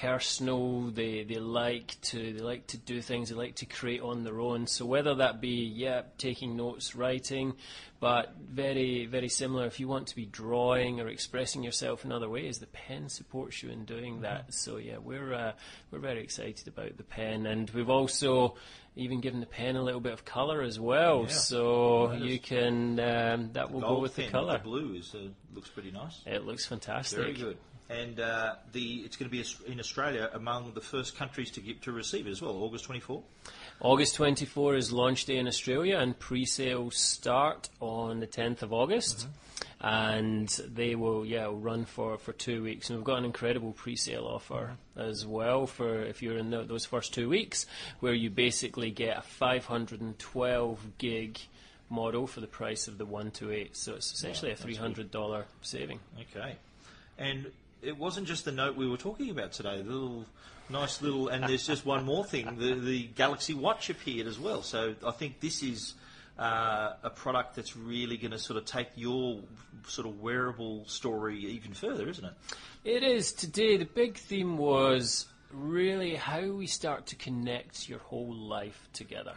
[0.00, 0.90] personal.
[0.90, 3.28] They they like to they like to do things.
[3.28, 4.66] They like to create on their own.
[4.66, 7.54] So whether that be yeah taking notes, writing,
[8.00, 9.66] but very very similar.
[9.66, 13.62] If you want to be drawing or expressing yourself in other ways, the pen supports
[13.62, 14.22] you in doing mm-hmm.
[14.22, 14.52] that.
[14.52, 15.52] So yeah, we're uh,
[15.90, 18.56] we're very excited about the pen, and we've also
[18.96, 21.22] even given the pen a little bit of colour as well.
[21.22, 21.34] Yeah.
[21.34, 24.58] So you can um, that will go with the colour.
[24.58, 26.20] The blue is uh, looks pretty nice.
[26.26, 27.18] It looks fantastic.
[27.18, 27.56] Very good
[27.88, 31.82] and uh, the it's going to be in Australia among the first countries to get
[31.82, 32.52] to receive it as well.
[32.52, 33.22] August 24.
[33.80, 39.18] August 24 is launch day in Australia, and pre-sales start on the 10th of August.
[39.18, 39.30] Mm-hmm.
[39.78, 42.88] And they will, yeah, run for, for two weeks.
[42.88, 45.08] And we've got an incredible pre-sale offer mm-hmm.
[45.08, 47.66] as well for if you're in the, those first two weeks,
[48.00, 51.38] where you basically get a 512 gig
[51.90, 53.76] model for the price of the 128.
[53.76, 56.00] So it's essentially a $300 saving.
[56.34, 56.56] Okay.
[57.18, 57.50] And
[57.82, 59.82] it wasn't just the note we were talking about today.
[59.82, 60.26] The little
[60.68, 62.56] nice little, and there's just one more thing.
[62.58, 64.62] The the Galaxy Watch appeared as well.
[64.62, 65.94] So I think this is
[66.38, 69.40] uh, a product that's really going to sort of take your
[69.86, 72.32] sort of wearable story even further, isn't it?
[72.84, 73.32] It is.
[73.32, 79.34] Today, the big theme was really how we start to connect your whole life together.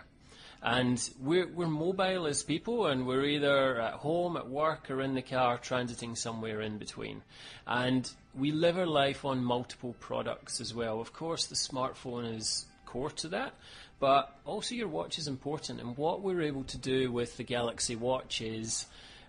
[0.62, 5.16] And we're, we're mobile as people, and we're either at home, at work, or in
[5.16, 7.22] the car, transiting somewhere in between.
[7.66, 11.00] And we live our life on multiple products as well.
[11.00, 13.54] Of course, the smartphone is core to that,
[14.00, 15.80] but also your watch is important.
[15.80, 18.86] And what we're able to do with the Galaxy Watch is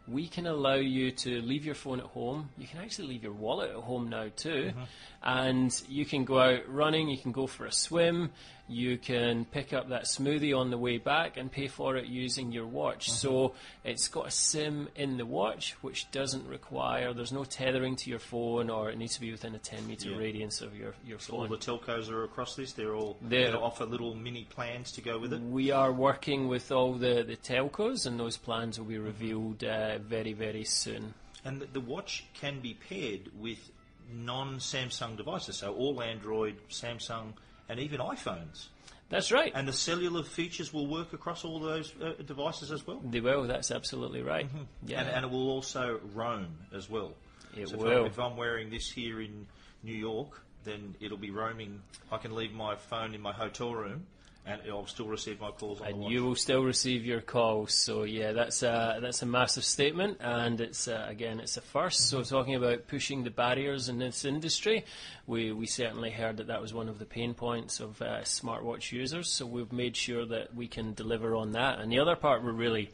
[0.08, 2.48] we can allow you to leave your phone at home.
[2.58, 4.82] You can actually leave your wallet at home now too, mm-hmm.
[5.22, 7.08] And you can go out running.
[7.08, 8.30] You can go for a swim.
[8.68, 12.52] You can pick up that smoothie on the way back and pay for it using
[12.52, 13.08] your watch.
[13.08, 13.16] Mm-hmm.
[13.16, 13.54] So
[13.84, 18.20] it's got a SIM in the watch, which doesn't require, there's no tethering to your
[18.20, 20.16] phone or it needs to be within a 10 metre yeah.
[20.16, 21.40] radius of your, your so phone.
[21.40, 25.18] All the telcos are across this, they're all they offer little mini plans to go
[25.18, 25.40] with it?
[25.40, 29.98] We are working with all the, the telcos and those plans will be revealed uh,
[29.98, 31.14] very, very soon.
[31.44, 33.70] And the, the watch can be paired with
[34.12, 37.32] non Samsung devices, so all Android, Samsung,
[37.68, 38.68] and even iPhones.
[39.08, 39.50] That's right.
[39.54, 43.00] And the cellular features will work across all those uh, devices as well?
[43.04, 44.46] They will, that's absolutely right.
[44.46, 44.62] Mm-hmm.
[44.86, 45.00] Yeah.
[45.00, 47.12] And, and, it will also roam as well.
[47.56, 47.90] It so will.
[47.90, 49.46] If I'm, if I'm wearing this here in
[49.82, 51.82] New York, then it'll be roaming.
[52.12, 54.06] I can leave my phone in my hotel room
[54.46, 55.80] and I'll still receive my calls.
[55.80, 57.74] and you will still receive your calls.
[57.74, 61.64] So yeah, that's a that's a massive statement, and it's uh, again it's a 1st
[61.64, 62.22] mm-hmm.
[62.22, 64.84] So talking about pushing the barriers in this industry,
[65.26, 68.92] we we certainly heard that that was one of the pain points of uh, smartwatch
[68.92, 69.28] users.
[69.28, 71.78] So we've made sure that we can deliver on that.
[71.78, 72.90] And the other part we're really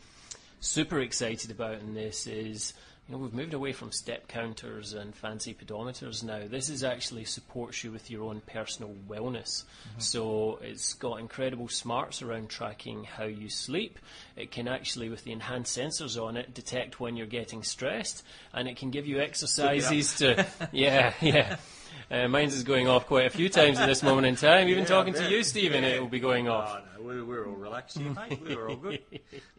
[0.61, 2.75] super excited about in this is
[3.09, 6.41] you know, we've moved away from step counters and fancy pedometers now.
[6.49, 9.63] This is actually supports you with your own personal wellness.
[9.63, 10.01] Mm-hmm.
[10.01, 14.01] So it's got incredible smarts around tracking how you sleep.
[14.35, 18.67] It can actually, with the enhanced sensors on it, detect when you're getting stressed, and
[18.67, 21.59] it can give you exercises to, yeah, yeah.
[22.11, 24.69] Uh, mine's is going off quite a few times at this moment in time.
[24.69, 25.91] Even yeah, talking to you, Stephen, yeah.
[25.91, 26.77] it will be going off.
[26.77, 28.41] Oh, no, we're, we're all relaxed here, mate.
[28.43, 29.01] We're all good.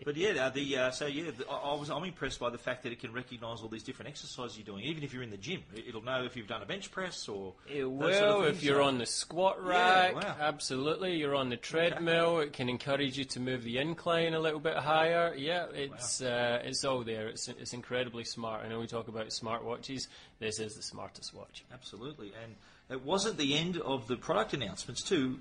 [0.04, 2.91] But yeah, the uh, so yeah, the, I was I'm impressed by the fact that
[2.91, 4.84] it can recognise all these different exercises you're doing.
[4.86, 7.54] Even if you're in the gym, it'll know if you've done a bench press or.
[7.71, 10.13] It will sort of if you're on the squat rack.
[10.13, 10.36] Yeah, wow.
[10.39, 12.38] Absolutely, you're on the treadmill.
[12.38, 12.47] Okay.
[12.47, 15.34] It can encourage you to move the incline a little bit higher.
[15.36, 16.28] Yeah, it's wow.
[16.28, 17.28] uh, it's all there.
[17.28, 18.63] It's it's incredibly smart.
[18.65, 20.08] I know we talk about smart watches.
[20.39, 21.63] This is the smartest watch.
[21.73, 22.56] Absolutely, and
[22.89, 25.39] it wasn't the end of the product announcements too.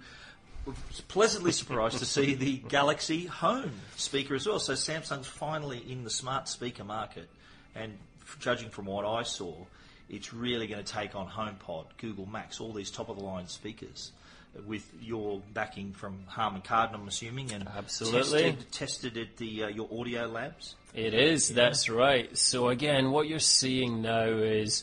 [1.09, 4.59] Pleasantly surprised to see the Galaxy Home speaker as well.
[4.59, 7.29] So Samsung's finally in the smart speaker market,
[7.74, 7.96] and
[8.40, 9.55] judging from what I saw,
[10.09, 13.48] it's really going to take on HomePod, Google Max, all these top of the line
[13.48, 14.12] speakers
[14.66, 19.68] with your backing from Harman Kardon, I'm assuming, and absolutely tested, tested at the uh,
[19.68, 20.74] your audio labs.
[20.94, 21.50] It is.
[21.50, 21.57] Yeah.
[21.57, 22.37] That's right.
[22.37, 24.83] So again, what you're seeing now is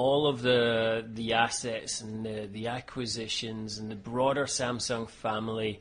[0.00, 5.78] all of the the assets and the, the acquisitions and the broader Samsung family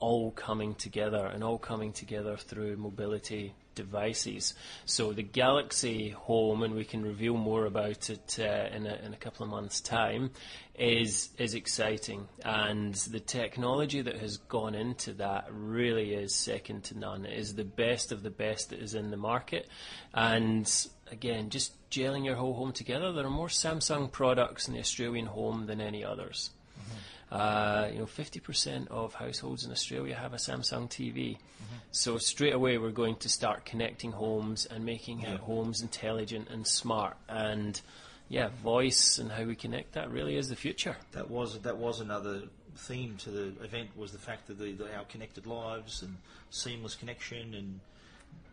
[0.00, 4.54] all coming together and all coming together through mobility devices.
[4.86, 9.12] So the Galaxy Home, and we can reveal more about it uh, in, a, in
[9.12, 10.30] a couple of months' time,
[10.74, 16.98] is is exciting, and the technology that has gone into that really is second to
[16.98, 17.26] none.
[17.26, 19.68] It is the best of the best that is in the market,
[20.14, 20.66] and
[21.10, 23.12] again, just gelling your whole home together.
[23.12, 26.50] There are more Samsung products in the Australian home than any others.
[26.78, 27.34] Mm-hmm.
[27.34, 31.36] Uh, you know, 50% of households in Australia have a Samsung TV.
[31.36, 31.76] Mm-hmm.
[31.90, 35.36] So straight away, we're going to start connecting homes and making yeah.
[35.38, 37.16] homes intelligent and smart.
[37.28, 37.80] And
[38.28, 40.96] yeah, voice and how we connect that really is the future.
[41.12, 42.42] That was that was another
[42.76, 46.16] theme to the event was the fact that the, the, our connected lives and
[46.50, 47.80] seamless connection and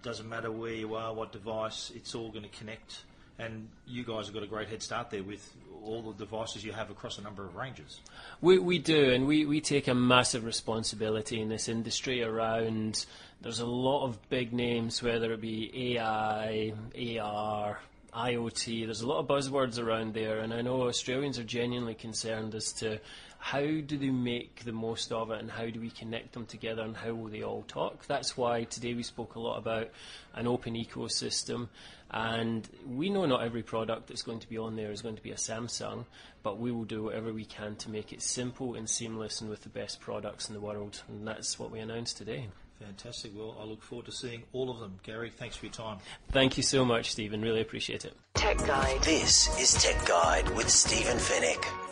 [0.05, 3.01] doesn't matter where you are, what device, it's all going to connect.
[3.37, 5.51] And you guys have got a great head start there with
[5.83, 7.99] all the devices you have across a number of ranges.
[8.39, 13.05] We, we do, and we, we take a massive responsibility in this industry around.
[13.41, 16.73] There's a lot of big names, whether it be AI,
[17.19, 17.79] AR,
[18.15, 18.85] IoT.
[18.85, 22.71] There's a lot of buzzwords around there, and I know Australians are genuinely concerned as
[22.73, 22.99] to
[23.45, 26.81] how do they make the most of it and how do we connect them together
[26.81, 28.03] and how will they all talk.
[28.07, 29.91] That's why today we spoke a lot about
[30.33, 31.67] an open ecosystem.
[32.09, 35.21] And we know not every product that's going to be on there is going to
[35.21, 36.05] be a Samsung,
[36.41, 39.61] but we will do whatever we can to make it simple and seamless and with
[39.61, 41.03] the best products in the world.
[41.07, 42.47] And that's what we announced today.
[42.79, 43.31] Fantastic.
[43.35, 44.99] Well, I look forward to seeing all of them.
[45.03, 45.99] Garry, thanks for your time.
[46.31, 47.43] Thank you so much, Stephen.
[47.43, 48.15] Really appreciate it.
[48.33, 49.03] Tech Guide.
[49.03, 51.84] This is Tech Guide with Stephen Fenech.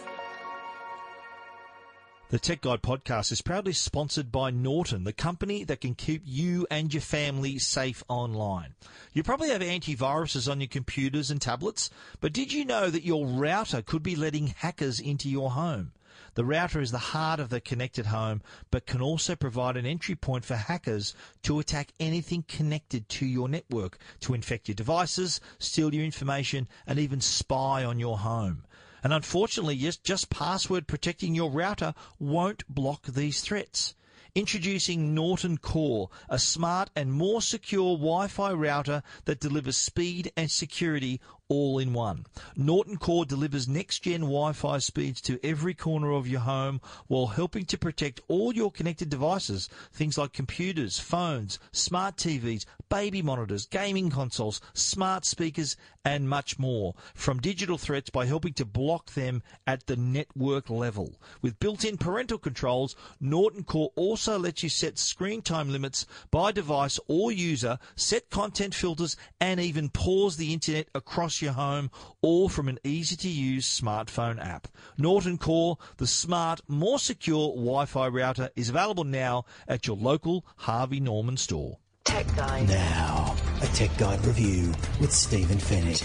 [2.34, 6.65] The Tech Guide podcast is proudly sponsored by Norton, the company that can keep you
[6.72, 8.74] and your family safe online.
[9.13, 11.91] You probably have antiviruses on your computers and tablets,
[12.22, 15.91] but did you know that your router could be letting hackers into your home?
[16.34, 18.41] The router is the heart of the connected home,
[18.72, 23.47] but can also provide an entry point for hackers to attack anything connected to your
[23.47, 28.64] network, to infect your devices, steal your information, and even spy on your home.
[29.04, 33.95] And unfortunately, just password protecting your router won't block these threats.
[34.34, 41.22] Introducing Norton Core, a smart and more secure Wi-Fi router that delivers speed and security
[41.50, 42.26] all in one.
[42.56, 47.78] Norton Core delivers next-gen Wi-Fi speeds to every corner of your home while helping to
[47.78, 54.62] protect all your connected devices, things like computers, phones, smart TVs, baby monitors, gaming consoles,
[54.74, 55.76] smart speakers,
[56.06, 61.20] and much more from digital threats by helping to block them at the network level.
[61.41, 67.00] With built-in parental controls, Norton Core also lets you set screen time limits by device
[67.08, 71.90] or user, set content filters, and even pause the internet across your home,
[72.22, 74.68] all from an easy-to-use smartphone app.
[74.98, 81.00] Norton Core, the smart, more secure Wi-Fi router, is available now at your local Harvey
[81.00, 81.78] Norman store.
[82.04, 82.68] Tech Guide.
[82.68, 86.04] Now, a Tech Guide review with Stephen Fenech.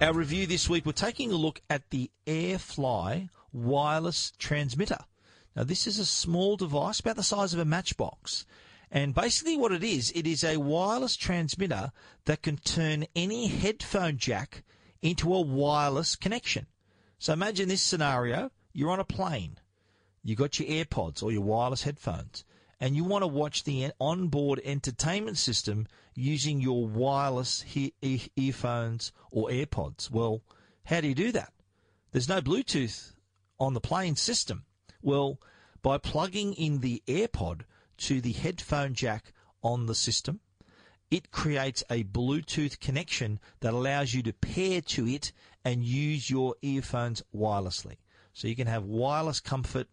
[0.00, 4.98] Our review this week, we're taking a look at the AirFly wireless transmitter.
[5.54, 8.46] Now, this is a small device about the size of a matchbox.
[8.94, 11.92] And basically, what it is, it is a wireless transmitter
[12.26, 14.64] that can turn any headphone jack
[15.00, 16.66] into a wireless connection.
[17.18, 19.56] So imagine this scenario you're on a plane,
[20.22, 22.44] you got your AirPods or your wireless headphones,
[22.80, 29.10] and you want to watch the onboard entertainment system using your wireless he- e- earphones
[29.30, 30.10] or AirPods.
[30.10, 30.42] Well,
[30.84, 31.54] how do you do that?
[32.10, 33.12] There's no Bluetooth
[33.58, 34.66] on the plane system.
[35.00, 35.40] Well,
[35.80, 37.62] by plugging in the AirPod
[37.98, 39.32] to the headphone jack
[39.62, 40.40] on the system,
[41.10, 45.32] it creates a Bluetooth connection that allows you to pair to it
[45.64, 47.96] and use your earphones wirelessly.
[48.32, 49.88] So you can have wireless comfort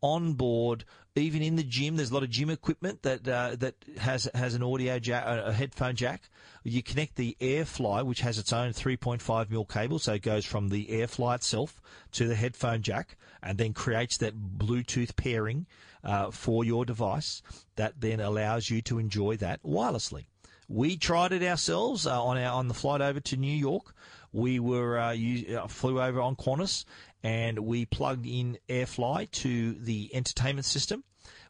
[0.00, 0.84] on board,
[1.16, 1.96] even in the gym.
[1.96, 5.52] There's a lot of gym equipment that uh, that has has an audio jack, a
[5.52, 6.28] headphone jack.
[6.62, 10.68] You connect the AirFly, which has its own 3.5 mil cable, so it goes from
[10.68, 11.80] the AirFly itself
[12.12, 15.66] to the headphone jack, and then creates that Bluetooth pairing
[16.08, 17.42] uh, for your device.
[17.76, 20.24] That then allows you to enjoy that wirelessly.
[20.68, 23.94] We tried it ourselves uh, on our on the flight over to New York.
[24.32, 26.84] We were uh, you, flew over on Qantas
[27.22, 31.04] and we plugged in AirFly to the entertainment system.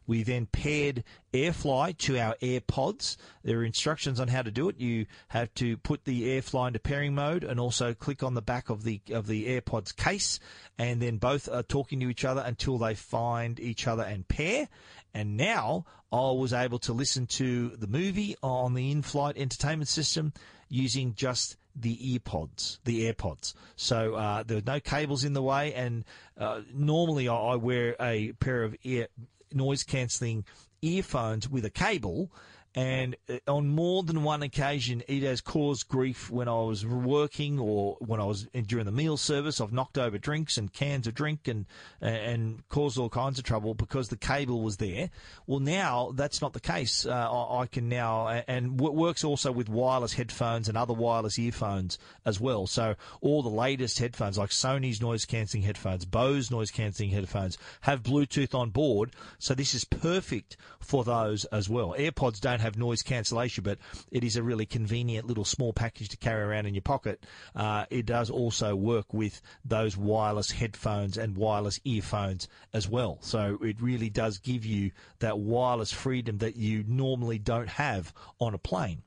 [0.09, 1.03] We then paired
[1.33, 3.15] AirFly to our AirPods.
[3.43, 4.79] There are instructions on how to do it.
[4.79, 8.71] You have to put the AirFly into pairing mode and also click on the back
[8.71, 10.39] of the of the AirPods case,
[10.79, 14.67] and then both are talking to each other until they find each other and pair.
[15.13, 20.33] And now I was able to listen to the movie on the in-flight entertainment system
[20.69, 23.53] using just the earpods, the AirPods.
[23.75, 26.03] So uh, there are no cables in the way, and
[26.35, 29.07] uh, normally I wear a pair of ear
[29.53, 30.45] noise cancelling
[30.81, 32.31] earphones with a cable.
[32.75, 37.57] And uh, on more than one occasion, it has caused grief when I was working
[37.57, 39.59] or when I was during the meal service.
[39.59, 41.65] I've knocked over drinks and cans of drink and
[41.99, 45.09] and caused all kinds of trouble because the cable was there.
[45.47, 47.05] Well, now that's not the case.
[47.05, 51.97] Uh, I, I, can now and works also with wireless headphones and other wireless earphones
[52.25, 52.67] as well.
[52.67, 58.03] So all the latest headphones, like Sony's noise cancelling headphones, Bose noise cancelling headphones, have
[58.03, 59.11] Bluetooth on board.
[59.39, 61.95] So this is perfect for those as well.
[61.97, 63.79] AirPods don't don't have noise cancellation, but
[64.11, 67.25] it is a really convenient little small package to carry around in your pocket.
[67.55, 73.17] Uh, it does also work with those wireless headphones and wireless earphones as well.
[73.21, 78.53] So it really does give you that wireless freedom that you normally don't have on
[78.53, 79.03] a plane.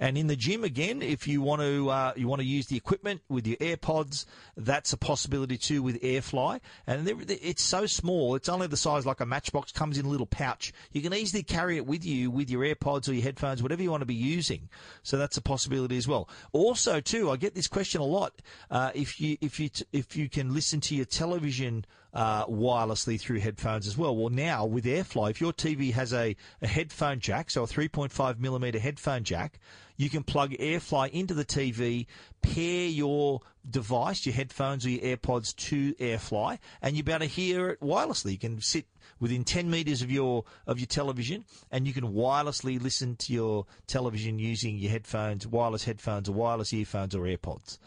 [0.00, 2.76] And in the gym again, if you want to uh, you want to use the
[2.76, 4.24] equipment with your AirPods,
[4.56, 6.60] that's a possibility too with AirFly.
[6.86, 9.72] And it's so small; it's only the size like a matchbox.
[9.72, 10.72] Comes in a little pouch.
[10.92, 13.90] You can easily carry it with you with your AirPods or your headphones, whatever you
[13.90, 14.70] want to be using.
[15.02, 16.30] So that's a possibility as well.
[16.52, 18.32] Also, too, I get this question a lot.
[18.70, 23.40] Uh, if you if you if you can listen to your television uh, wirelessly through
[23.40, 24.16] headphones as well.
[24.16, 28.38] Well, now with AirFly, if your TV has a, a headphone jack, so a 3.5
[28.38, 29.58] millimeter headphone jack,
[29.96, 32.06] you can plug AirFly into the TV,
[32.40, 37.26] pair your device, your headphones or your AirPods to AirFly, and you'll be able to
[37.26, 38.32] hear it wirelessly.
[38.32, 38.86] You can sit
[39.20, 43.66] within 10 meters of your of your television, and you can wirelessly listen to your
[43.86, 47.78] television using your headphones, wireless headphones, or wireless earphones or AirPods.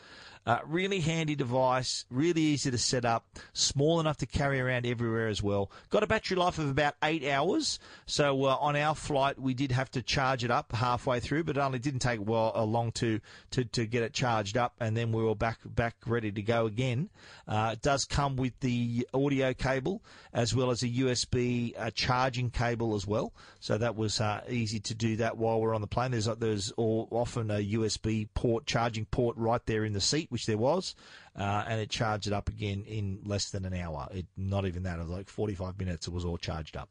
[0.45, 5.27] Uh, really handy device, really easy to set up, small enough to carry around everywhere
[5.27, 5.71] as well.
[5.89, 7.79] Got a battery life of about eight hours.
[8.05, 11.55] So uh, on our flight, we did have to charge it up halfway through, but
[11.55, 13.21] it only didn't take well uh, long to,
[13.51, 16.65] to, to get it charged up, and then we were back back ready to go
[16.65, 17.09] again.
[17.47, 22.49] Uh, it does come with the audio cable as well as a USB uh, charging
[22.49, 23.33] cable as well.
[23.59, 26.11] So that was easy to do that while we're on the plane.
[26.11, 30.47] There's there's all, often a USB port charging port right there in the seat, which
[30.47, 30.95] there was,
[31.37, 34.09] uh, and it charged it up again in less than an hour.
[34.11, 34.99] It, not even that.
[34.99, 36.07] It was like 45 minutes.
[36.07, 36.89] It was all charged up.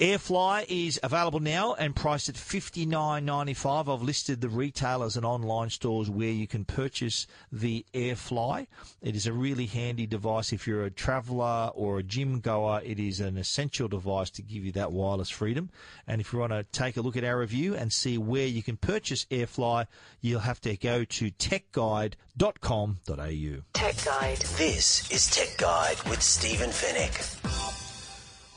[0.00, 3.88] Airfly is available now and priced at fifty nine ninety five.
[3.88, 8.68] I've listed the retailers and online stores where you can purchase the Airfly.
[9.02, 12.80] It is a really handy device if you're a traveller or a gym goer.
[12.84, 15.68] It is an essential device to give you that wireless freedom.
[16.06, 18.62] And if you want to take a look at our review and see where you
[18.62, 19.88] can purchase Airfly,
[20.20, 23.62] you'll have to go to techguide.com.au.
[23.72, 24.38] Tech Guide.
[24.58, 27.67] This is Tech Guide with Stephen Fenech.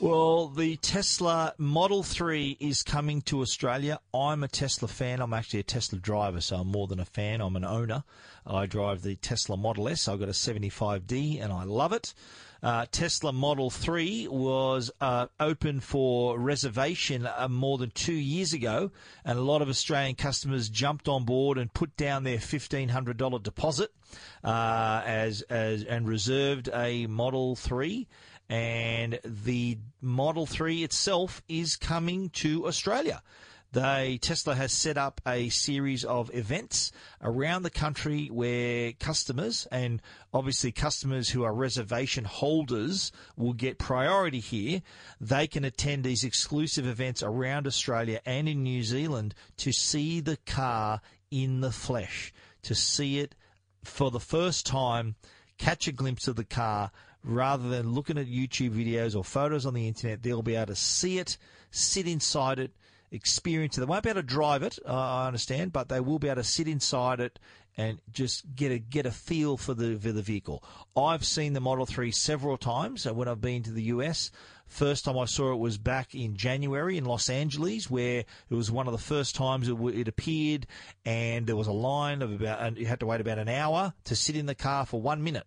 [0.01, 3.99] Well, the Tesla Model 3 is coming to Australia.
[4.11, 5.21] I'm a Tesla fan.
[5.21, 7.39] I'm actually a Tesla driver, so I'm more than a fan.
[7.39, 8.03] I'm an owner.
[8.43, 10.07] I drive the Tesla Model S.
[10.07, 12.15] I've got a 75D and I love it.
[12.63, 18.89] Uh, Tesla Model 3 was uh, open for reservation uh, more than two years ago,
[19.23, 23.91] and a lot of Australian customers jumped on board and put down their $1,500 deposit
[24.43, 28.07] uh, as, as and reserved a Model 3
[28.51, 33.23] and the Model 3 itself is coming to Australia.
[33.71, 36.91] They, Tesla has set up a series of events
[37.21, 40.01] around the country where customers, and
[40.33, 44.81] obviously customers who are reservation holders, will get priority here.
[45.21, 50.35] They can attend these exclusive events around Australia and in New Zealand to see the
[50.45, 50.99] car
[51.31, 52.33] in the flesh,
[52.63, 53.33] to see it
[53.85, 55.15] for the first time,
[55.57, 56.91] catch a glimpse of the car
[57.23, 60.23] rather than looking at YouTube videos or photos on the internet.
[60.23, 61.37] They'll be able to see it,
[61.71, 62.71] sit inside it,
[63.11, 63.81] experience it.
[63.81, 66.41] They won't be able to drive it, uh, I understand, but they will be able
[66.41, 67.39] to sit inside it
[67.77, 70.63] and just get a get a feel for the for the vehicle.
[70.95, 74.31] I've seen the Model 3 several times when I've been to the US.
[74.67, 78.19] First time I saw it was back in January in Los Angeles, where
[78.49, 80.65] it was one of the first times it, it appeared,
[81.05, 83.93] and there was a line of about, and you had to wait about an hour
[84.05, 85.45] to sit in the car for one minute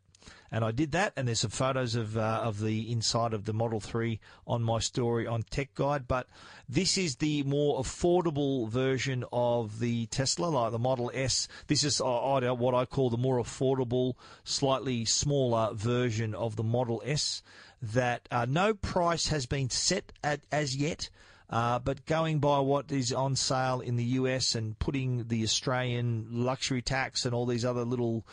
[0.55, 1.13] and I did that.
[1.17, 4.79] And there's some photos of uh, of the inside of the Model Three on my
[4.79, 6.07] story on Tech Guide.
[6.07, 6.29] But
[6.69, 11.49] this is the more affordable version of the Tesla, like the Model S.
[11.67, 17.03] This is uh, what I call the more affordable, slightly smaller version of the Model
[17.05, 17.43] S.
[17.83, 21.11] That uh, no price has been set at as yet.
[21.51, 26.27] Uh, but going by what is on sale in the US and putting the Australian
[26.31, 28.25] luxury tax and all these other little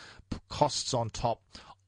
[0.47, 1.41] costs on top,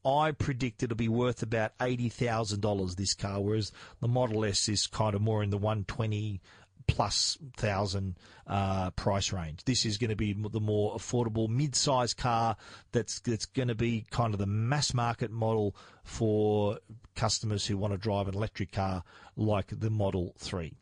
[0.05, 2.95] I predict it'll be worth about eighty thousand dollars.
[2.95, 6.41] This car, whereas the Model S is kind of more in the one twenty
[6.85, 9.63] plus thousand uh, price range.
[9.63, 12.57] This is going to be the more affordable mid-size car
[12.91, 16.79] that's that's going to be kind of the mass market model for
[17.15, 19.03] customers who want to drive an electric car
[19.37, 20.73] like the Model Three.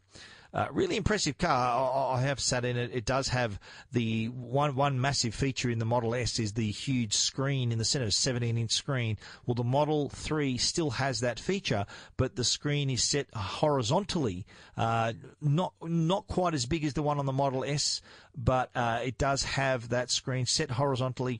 [0.53, 2.17] Uh, really impressive car.
[2.17, 2.91] I, have sat in it.
[2.93, 3.57] It does have
[3.93, 7.85] the one one massive feature in the Model S is the huge screen in the
[7.85, 9.17] center, 17 inch screen.
[9.45, 11.85] Well, the Model 3 still has that feature,
[12.17, 14.45] but the screen is set horizontally,
[14.75, 18.01] uh, not not quite as big as the one on the Model S,
[18.35, 21.39] but uh, it does have that screen set horizontally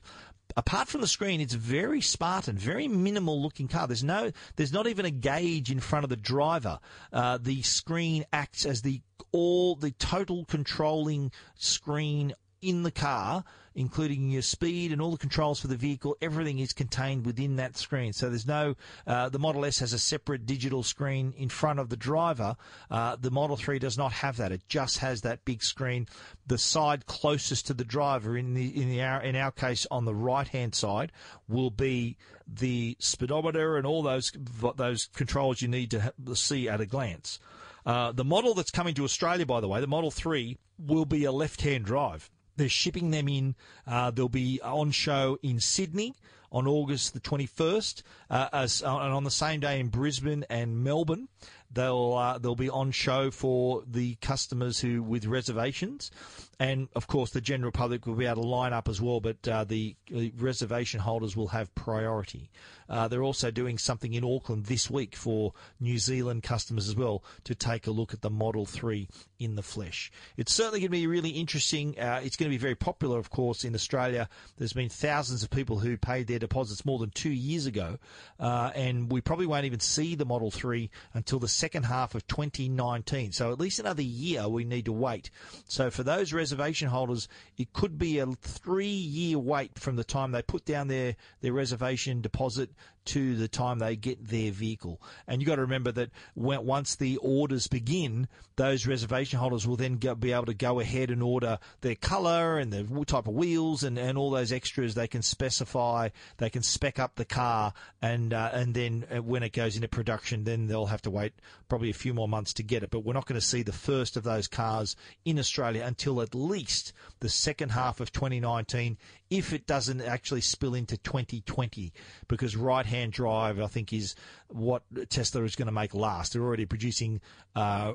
[0.56, 3.86] apart from the screen, it's very Spartan, very minimal looking car.
[3.86, 6.78] There's no, there's not even a gauge in front of the driver.
[7.12, 9.00] Uh, the screen acts as the
[9.32, 13.44] all the total controlling screen in the car
[13.74, 16.16] including your speed and all the controls for the vehicle.
[16.20, 18.12] Everything is contained within that screen.
[18.12, 21.88] So there's no, uh, the Model S has a separate digital screen in front of
[21.88, 22.56] the driver.
[22.90, 24.52] Uh, the Model 3 does not have that.
[24.52, 26.06] It just has that big screen.
[26.46, 30.14] The side closest to the driver, in the in the in our case on the
[30.14, 31.12] right hand side,
[31.48, 34.32] will be the speedometer and all those
[34.76, 37.38] those controls you need to see at a glance.
[37.84, 41.24] Uh, the model that's coming to Australia, by the way, the Model 3, will be
[41.24, 42.30] a left hand drive.
[42.56, 43.54] They're shipping them in.
[43.86, 46.14] Uh, they'll be on show in Sydney
[46.52, 50.84] on August the 21st, uh, as, uh, and on the same day in Brisbane and
[50.84, 51.28] Melbourne.
[51.74, 56.10] They'll uh, they'll be on show for the customers who with reservations,
[56.58, 59.20] and of course the general public will be able to line up as well.
[59.20, 62.50] But uh, the, the, reservation holders will have priority.
[62.88, 67.24] Uh, they're also doing something in Auckland this week for New Zealand customers as well
[67.44, 69.08] to take a look at the Model Three
[69.38, 70.12] in the flesh.
[70.36, 71.98] It's certainly going to be really interesting.
[71.98, 74.28] Uh, it's going to be very popular, of course, in Australia.
[74.58, 77.98] There's been thousands of people who paid their deposits more than two years ago,
[78.38, 82.26] uh, and we probably won't even see the Model Three until the second half of
[82.26, 83.30] 2019.
[83.30, 85.30] So at least another year we need to wait.
[85.68, 90.32] So for those reservation holders, it could be a three year wait from the time
[90.32, 92.70] they put down their, their reservation deposit
[93.06, 95.00] to the time they get their vehicle.
[95.26, 99.76] And you've got to remember that when, once the orders begin, those reservation holders will
[99.76, 103.34] then go, be able to go ahead and order their colour and the type of
[103.34, 104.94] wheels and, and all those extras.
[104.94, 109.42] They can specify, they can spec up the car, and uh, and then uh, when
[109.42, 111.32] it goes into production, then they'll have to wait
[111.68, 112.90] probably a few more months to get it.
[112.90, 116.34] But we're not going to see the first of those cars in Australia until at
[116.34, 118.98] least the second half of 2019
[119.32, 121.90] if it doesn't actually spill into 2020,
[122.28, 124.14] because right hand drive, I think, is
[124.48, 126.32] what Tesla is going to make last.
[126.32, 127.20] They're already producing,
[127.56, 127.94] uh,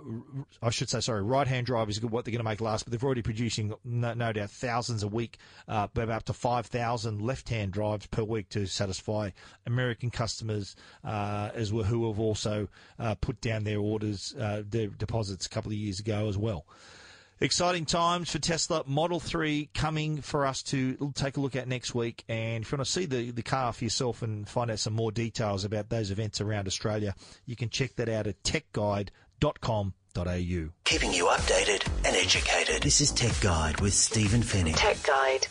[0.61, 2.91] I should say, sorry, right hand drive is what they're going to make last, but
[2.91, 5.37] they're already producing, no, no doubt, thousands a week,
[5.67, 9.29] uh, up to 5,000 left hand drives per week to satisfy
[9.65, 12.67] American customers uh, as well, who have also
[12.99, 16.65] uh, put down their orders, uh, their deposits a couple of years ago as well.
[17.39, 21.93] Exciting times for Tesla Model 3 coming for us to take a look at next
[21.93, 22.23] week.
[22.27, 24.93] And if you want to see the, the car for yourself and find out some
[24.93, 27.13] more details about those events around Australia,
[27.45, 29.93] you can check that out at techguide.com.
[30.85, 32.81] Keeping you updated and educated.
[32.81, 34.75] This is Tech Guide with Stephen Fenech.
[34.75, 35.45] Tech Guide.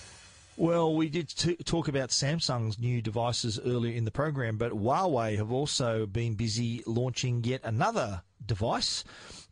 [0.57, 5.37] Well, we did t- talk about Samsung's new devices earlier in the program, but Huawei
[5.37, 9.05] have also been busy launching yet another device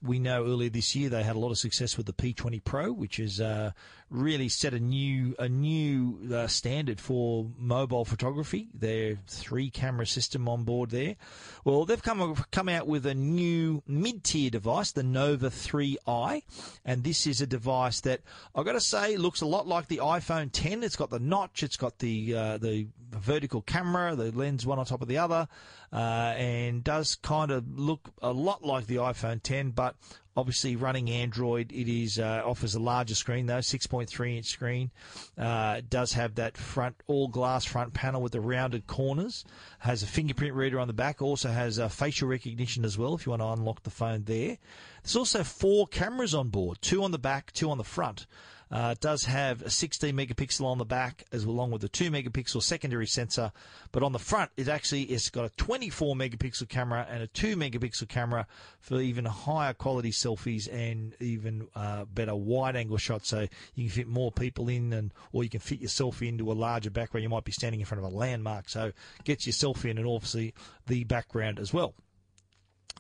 [0.05, 2.93] we know earlier this year they had a lot of success with the P20 Pro,
[2.93, 3.73] which has uh,
[4.11, 8.69] really set a new a new uh, standard for mobile photography.
[8.75, 11.17] Their three camera system on board there.
[11.65, 16.43] Well, they've come come out with a new mid tier device, the Nova 3i,
[16.85, 18.21] and this is a device that
[18.55, 20.83] I've got to say looks a lot like the iPhone 10.
[20.83, 24.85] It's got the notch, it's got the uh, the vertical camera, the lens one on
[24.85, 25.49] top of the other,
[25.95, 29.95] uh, and does kind of look a lot like the iPhone 10, but
[30.37, 34.91] Obviously, running Android, it is uh, offers a larger screen though, 6.3 inch screen.
[35.39, 39.45] Uh, does have that front all glass front panel with the rounded corners.
[39.79, 41.23] Has a fingerprint reader on the back.
[41.23, 44.59] Also has uh, facial recognition as well if you want to unlock the phone there.
[45.05, 48.27] There's also four cameras on board, two on the back, two on the front.
[48.75, 52.11] Uh, it does have a 16 megapixel on the back, as along with a 2
[52.11, 53.53] megapixel secondary sensor.
[53.93, 57.55] But on the front, it actually it's got a 24 megapixel camera and a 2
[57.55, 58.49] megapixel camera
[58.81, 63.29] for even higher quality selfies and even uh, better wide angle shots.
[63.29, 63.47] So
[63.77, 66.91] you can fit more people in, and or you can fit yourself into a larger
[66.91, 67.23] background.
[67.23, 68.91] You might be standing in front of a landmark, so
[69.23, 70.53] gets yourself in, and obviously
[70.89, 71.95] the background as well.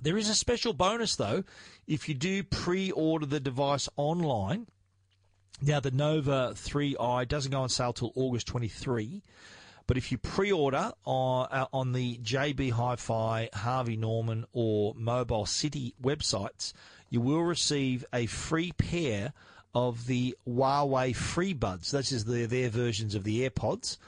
[0.03, 1.45] There is a special bonus though
[1.87, 4.67] if you do pre-order the device online
[5.63, 9.23] now, the Nova 3i doesn't go on sale till August 23.
[9.87, 15.95] But if you pre-order on, uh, on the JB Hi-Fi, Harvey Norman, or Mobile City
[16.03, 16.73] websites,
[17.11, 19.33] you will receive a free pair
[19.75, 21.91] of the Huawei FreeBuds.
[21.91, 23.99] This is the, their versions of the AirPods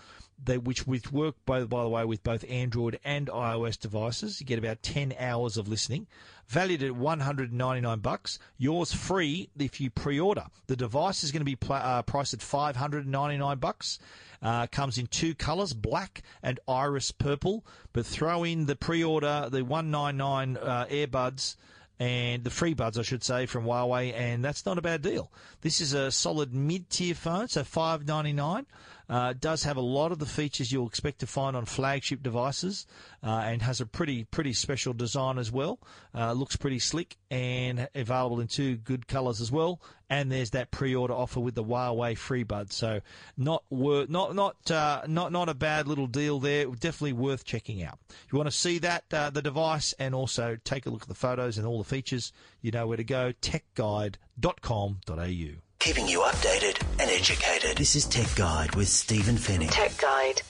[0.42, 4.40] they, which, which work, by, by the way, with both Android and iOS devices.
[4.40, 6.06] You get about 10 hours of listening.
[6.48, 8.38] Valued at 199 bucks.
[8.56, 10.44] Yours free if you pre-order.
[10.66, 13.98] The device is going to be pl- uh, priced at 599 bucks.
[14.42, 17.64] Uh, comes in two colours, black and iris purple.
[17.92, 21.56] But throw in the pre-order, the 199 uh, earbuds
[21.98, 25.30] and the free buds, I should say, from Huawei, and that's not a bad deal.
[25.62, 28.66] This is a solid mid-tier phone, so five ninety nine.
[29.08, 32.86] Uh, does have a lot of the features you'll expect to find on flagship devices,
[33.22, 35.78] uh, and has a pretty pretty special design as well.
[36.14, 39.80] Uh, looks pretty slick and available in two good colours as well.
[40.08, 42.72] And there's that pre-order offer with the Huawei FreeBuds.
[42.72, 43.00] So
[43.36, 46.66] not not not uh, not not a bad little deal there.
[46.66, 47.98] Definitely worth checking out.
[48.30, 51.14] You want to see that uh, the device and also take a look at the
[51.14, 53.32] photos and all the features, you know where to go.
[53.42, 57.76] TechGuide.com.au keeping you updated and educated.
[57.76, 59.70] This is Tech Guide with Stephen Fenech.
[59.70, 60.42] Tech Guide.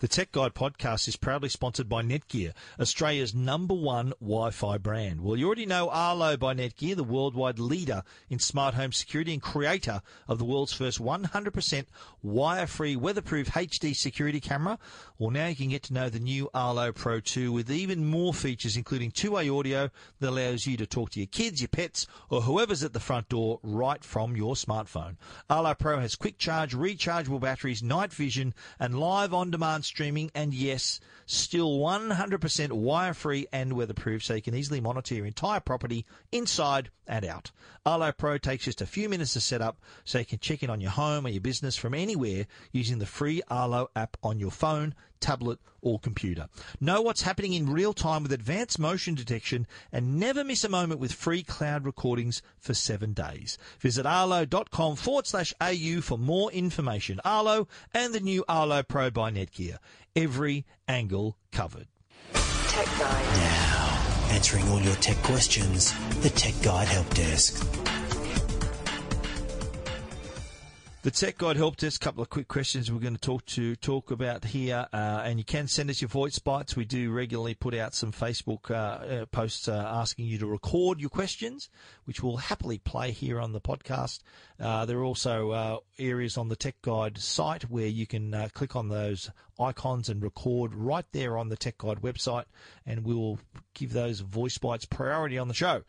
[0.00, 5.20] The Tech Guide podcast is proudly sponsored by Netgear, Australia's number one Wi-Fi brand.
[5.20, 9.42] Well, you already know Arlo by Netgear, the worldwide leader in smart home security and
[9.42, 11.84] creator of the world's first 100%
[12.22, 14.78] wire-free, weatherproof HD security camera.
[15.18, 18.32] Well, now you can get to know the new Arlo Pro 2 with even more
[18.32, 19.90] features, including two-way audio
[20.20, 23.28] that allows you to talk to your kids, your pets, or whoever's at the front
[23.28, 25.16] door right from your smartphone.
[25.50, 31.00] Arlo Pro has quick charge, rechargeable batteries, night vision, and live on-demand streaming, and yes,
[31.26, 36.90] still 100% wire free and weatherproof, so you can easily monitor your entire property inside
[37.06, 37.50] and out.
[37.84, 40.70] Arlo Pro takes just a few minutes to set up, so you can check in
[40.70, 44.50] on your home or your business from anywhere using the free Arlo app on your
[44.50, 46.48] phone, tablet, or computer.
[46.80, 51.00] Know what's happening in real time with advanced motion detection and never miss a moment
[51.00, 53.58] with free cloud recordings for seven days.
[53.78, 57.20] Visit arlo.com forward slash AU for more information.
[57.24, 59.78] Arlo and the new Arlo Pro by Netgear.
[60.14, 61.86] Every angle covered.
[62.32, 63.36] Tech Guide.
[63.36, 67.89] Now, answering all your tech questions, the Tech Guide Help Desk.
[71.02, 72.02] The Tech Guide Help Desk.
[72.02, 75.38] A couple of quick questions we're going to talk to talk about here, uh, and
[75.38, 76.76] you can send us your voice bites.
[76.76, 78.74] We do regularly put out some Facebook uh,
[79.22, 81.70] uh, posts uh, asking you to record your questions,
[82.04, 84.18] which we'll happily play here on the podcast.
[84.60, 88.76] Uh, there are also uh, areas on the Tech Guide site where you can click
[88.76, 89.30] on those
[89.60, 92.46] icons and record right there on the Tech Guide website,
[92.86, 93.38] and we will
[93.74, 95.82] give those voice bites priority on the show.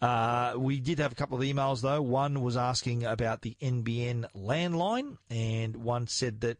[0.00, 2.02] Uh, we did have a couple of emails though.
[2.02, 6.58] One was asking about the NBN landline, and one said that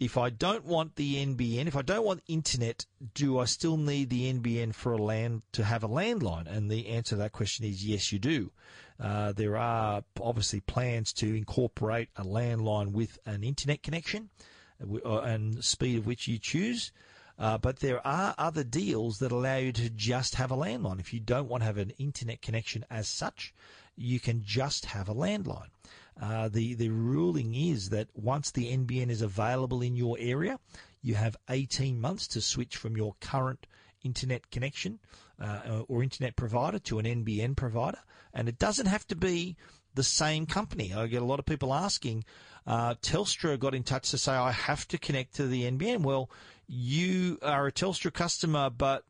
[0.00, 4.08] if I don't want the NBN, if I don't want internet, do I still need
[4.08, 6.46] the NBN for a land to have a landline?
[6.46, 8.50] And the answer to that question is yes, you do.
[8.98, 14.30] Uh, there are obviously plans to incorporate a landline with an internet connection.
[14.80, 16.92] Uh, and speed of which you choose.
[17.38, 21.00] Uh, but there are other deals that allow you to just have a landline.
[21.00, 23.54] If you don't want to have an internet connection as such,
[23.96, 25.68] you can just have a landline.
[26.20, 30.58] Uh, the the ruling is that once the NBN is available in your area,
[31.00, 33.66] you have 18 months to switch from your current
[34.02, 34.98] internet connection
[35.40, 38.00] uh, or internet provider to an NBN provider,
[38.34, 39.56] and it doesn't have to be
[39.94, 40.92] the same company.
[40.94, 42.24] I get a lot of people asking,
[42.66, 46.00] uh, Telstra got in touch to say, I have to connect to the NBN.
[46.00, 46.30] Well,
[46.66, 49.04] you are a Telstra customer, but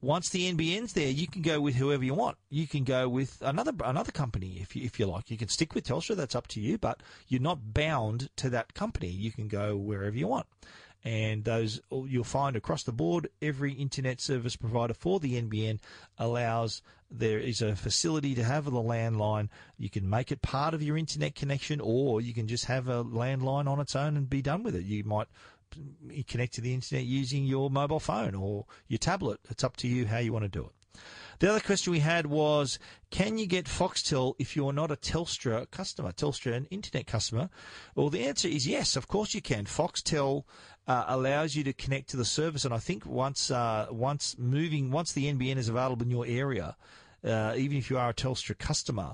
[0.00, 2.36] once the NBN's there, you can go with whoever you want.
[2.50, 5.30] You can go with another another company if you, if you like.
[5.30, 8.74] You can stick with Telstra, that's up to you, but you're not bound to that
[8.74, 9.08] company.
[9.08, 10.46] You can go wherever you want
[11.04, 15.78] and those you'll find across the board every internet service provider for the NBN
[16.18, 19.48] allows there is a facility to have the landline.
[19.76, 23.04] You can make it part of your internet connection or you can just have a
[23.04, 24.84] landline on its own and be done with it.
[24.84, 25.28] You might
[26.26, 29.40] connect to the internet using your mobile phone or your tablet.
[29.50, 31.00] It's up to you how you want to do it
[31.44, 32.78] the other question we had was,
[33.10, 37.50] can you get Foxtel if you're not a Telstra customer, Telstra an internet customer?
[37.94, 39.66] Well, the answer is yes, of course you can.
[39.66, 40.44] Foxtel
[40.88, 44.90] uh, allows you to connect to the service, and I think once uh, once moving
[44.90, 46.76] once the NBN is available in your area,
[47.22, 49.12] uh, even if you are a Telstra customer.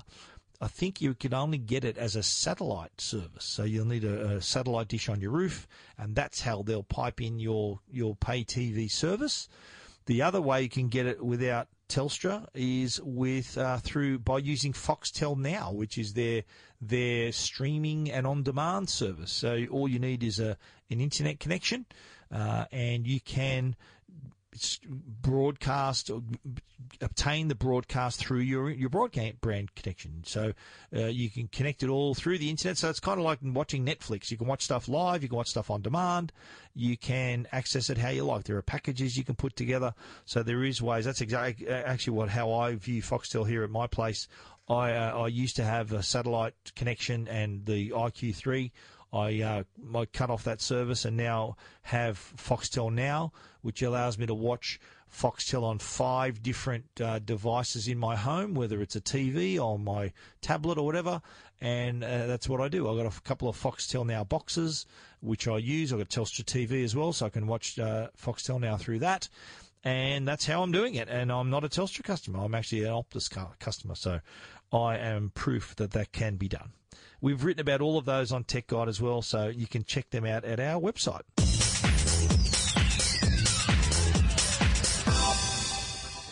[0.61, 3.43] I think you can only get it as a satellite service.
[3.43, 5.67] So you'll need a, a satellite dish on your roof,
[5.97, 9.49] and that's how they'll pipe in your, your pay TV service.
[10.05, 14.71] The other way you can get it without Telstra is with uh, through by using
[14.71, 16.43] Foxtel Now, which is their
[16.79, 19.31] their streaming and on demand service.
[19.31, 20.57] So all you need is a
[20.89, 21.85] an internet connection,
[22.31, 23.75] uh, and you can
[25.21, 26.21] broadcast or
[26.99, 30.23] obtain the broadcast through your your broadband connection.
[30.25, 30.53] So
[30.95, 32.77] uh, you can connect it all through the internet.
[32.77, 34.29] So it's kind of like watching Netflix.
[34.29, 35.23] You can watch stuff live.
[35.23, 36.33] You can watch stuff on demand.
[36.73, 38.43] You can access it how you like.
[38.43, 39.93] There are packages you can put together.
[40.25, 41.05] So there is ways.
[41.05, 44.27] That's exactly actually what how I view Foxtel here at my place.
[44.67, 48.71] I uh, I used to have a satellite connection and the IQ3.
[49.13, 54.33] I, uh, cut off that service and now have Foxtel Now, which allows me to
[54.33, 54.79] watch
[55.11, 60.13] Foxtel on five different uh, devices in my home, whether it's a TV or my
[60.39, 61.21] tablet or whatever.
[61.59, 62.89] And uh, that's what I do.
[62.89, 64.85] I've got a couple of Foxtel Now boxes,
[65.19, 65.91] which I use.
[65.91, 69.27] I've got Telstra TV as well, so I can watch uh, Foxtel Now through that.
[69.83, 71.09] And that's how I'm doing it.
[71.09, 72.39] And I'm not a Telstra customer.
[72.39, 73.95] I'm actually an Optus customer.
[73.95, 74.21] So
[74.71, 76.71] I am proof that that can be done.
[77.21, 80.09] We've written about all of those on Tech Guide as well, so you can check
[80.09, 81.21] them out at our website.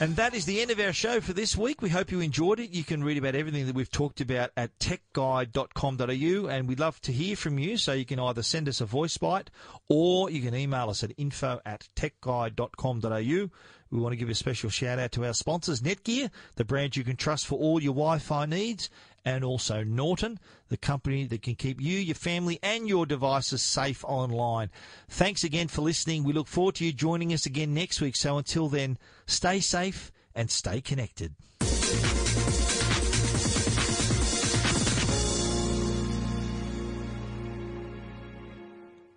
[0.02, 1.82] And that is the end of our show for this week.
[1.82, 2.70] We hope you enjoyed it.
[2.70, 7.12] You can read about everything that we've talked about at techguide.com.au and we'd love to
[7.12, 7.76] hear from you.
[7.76, 9.50] So you can either send us a voice bite
[9.90, 13.50] or you can email us at info at techguide.com.au.
[13.92, 17.04] We want to give a special shout out to our sponsors, Netgear, the brand you
[17.04, 18.90] can trust for all your Wi-Fi needs,
[19.30, 24.04] and also Norton, the company that can keep you, your family, and your devices safe
[24.06, 24.72] online.
[25.08, 26.24] Thanks again for listening.
[26.24, 28.16] We look forward to you joining us again next week.
[28.16, 31.36] So until then, stay safe and stay connected.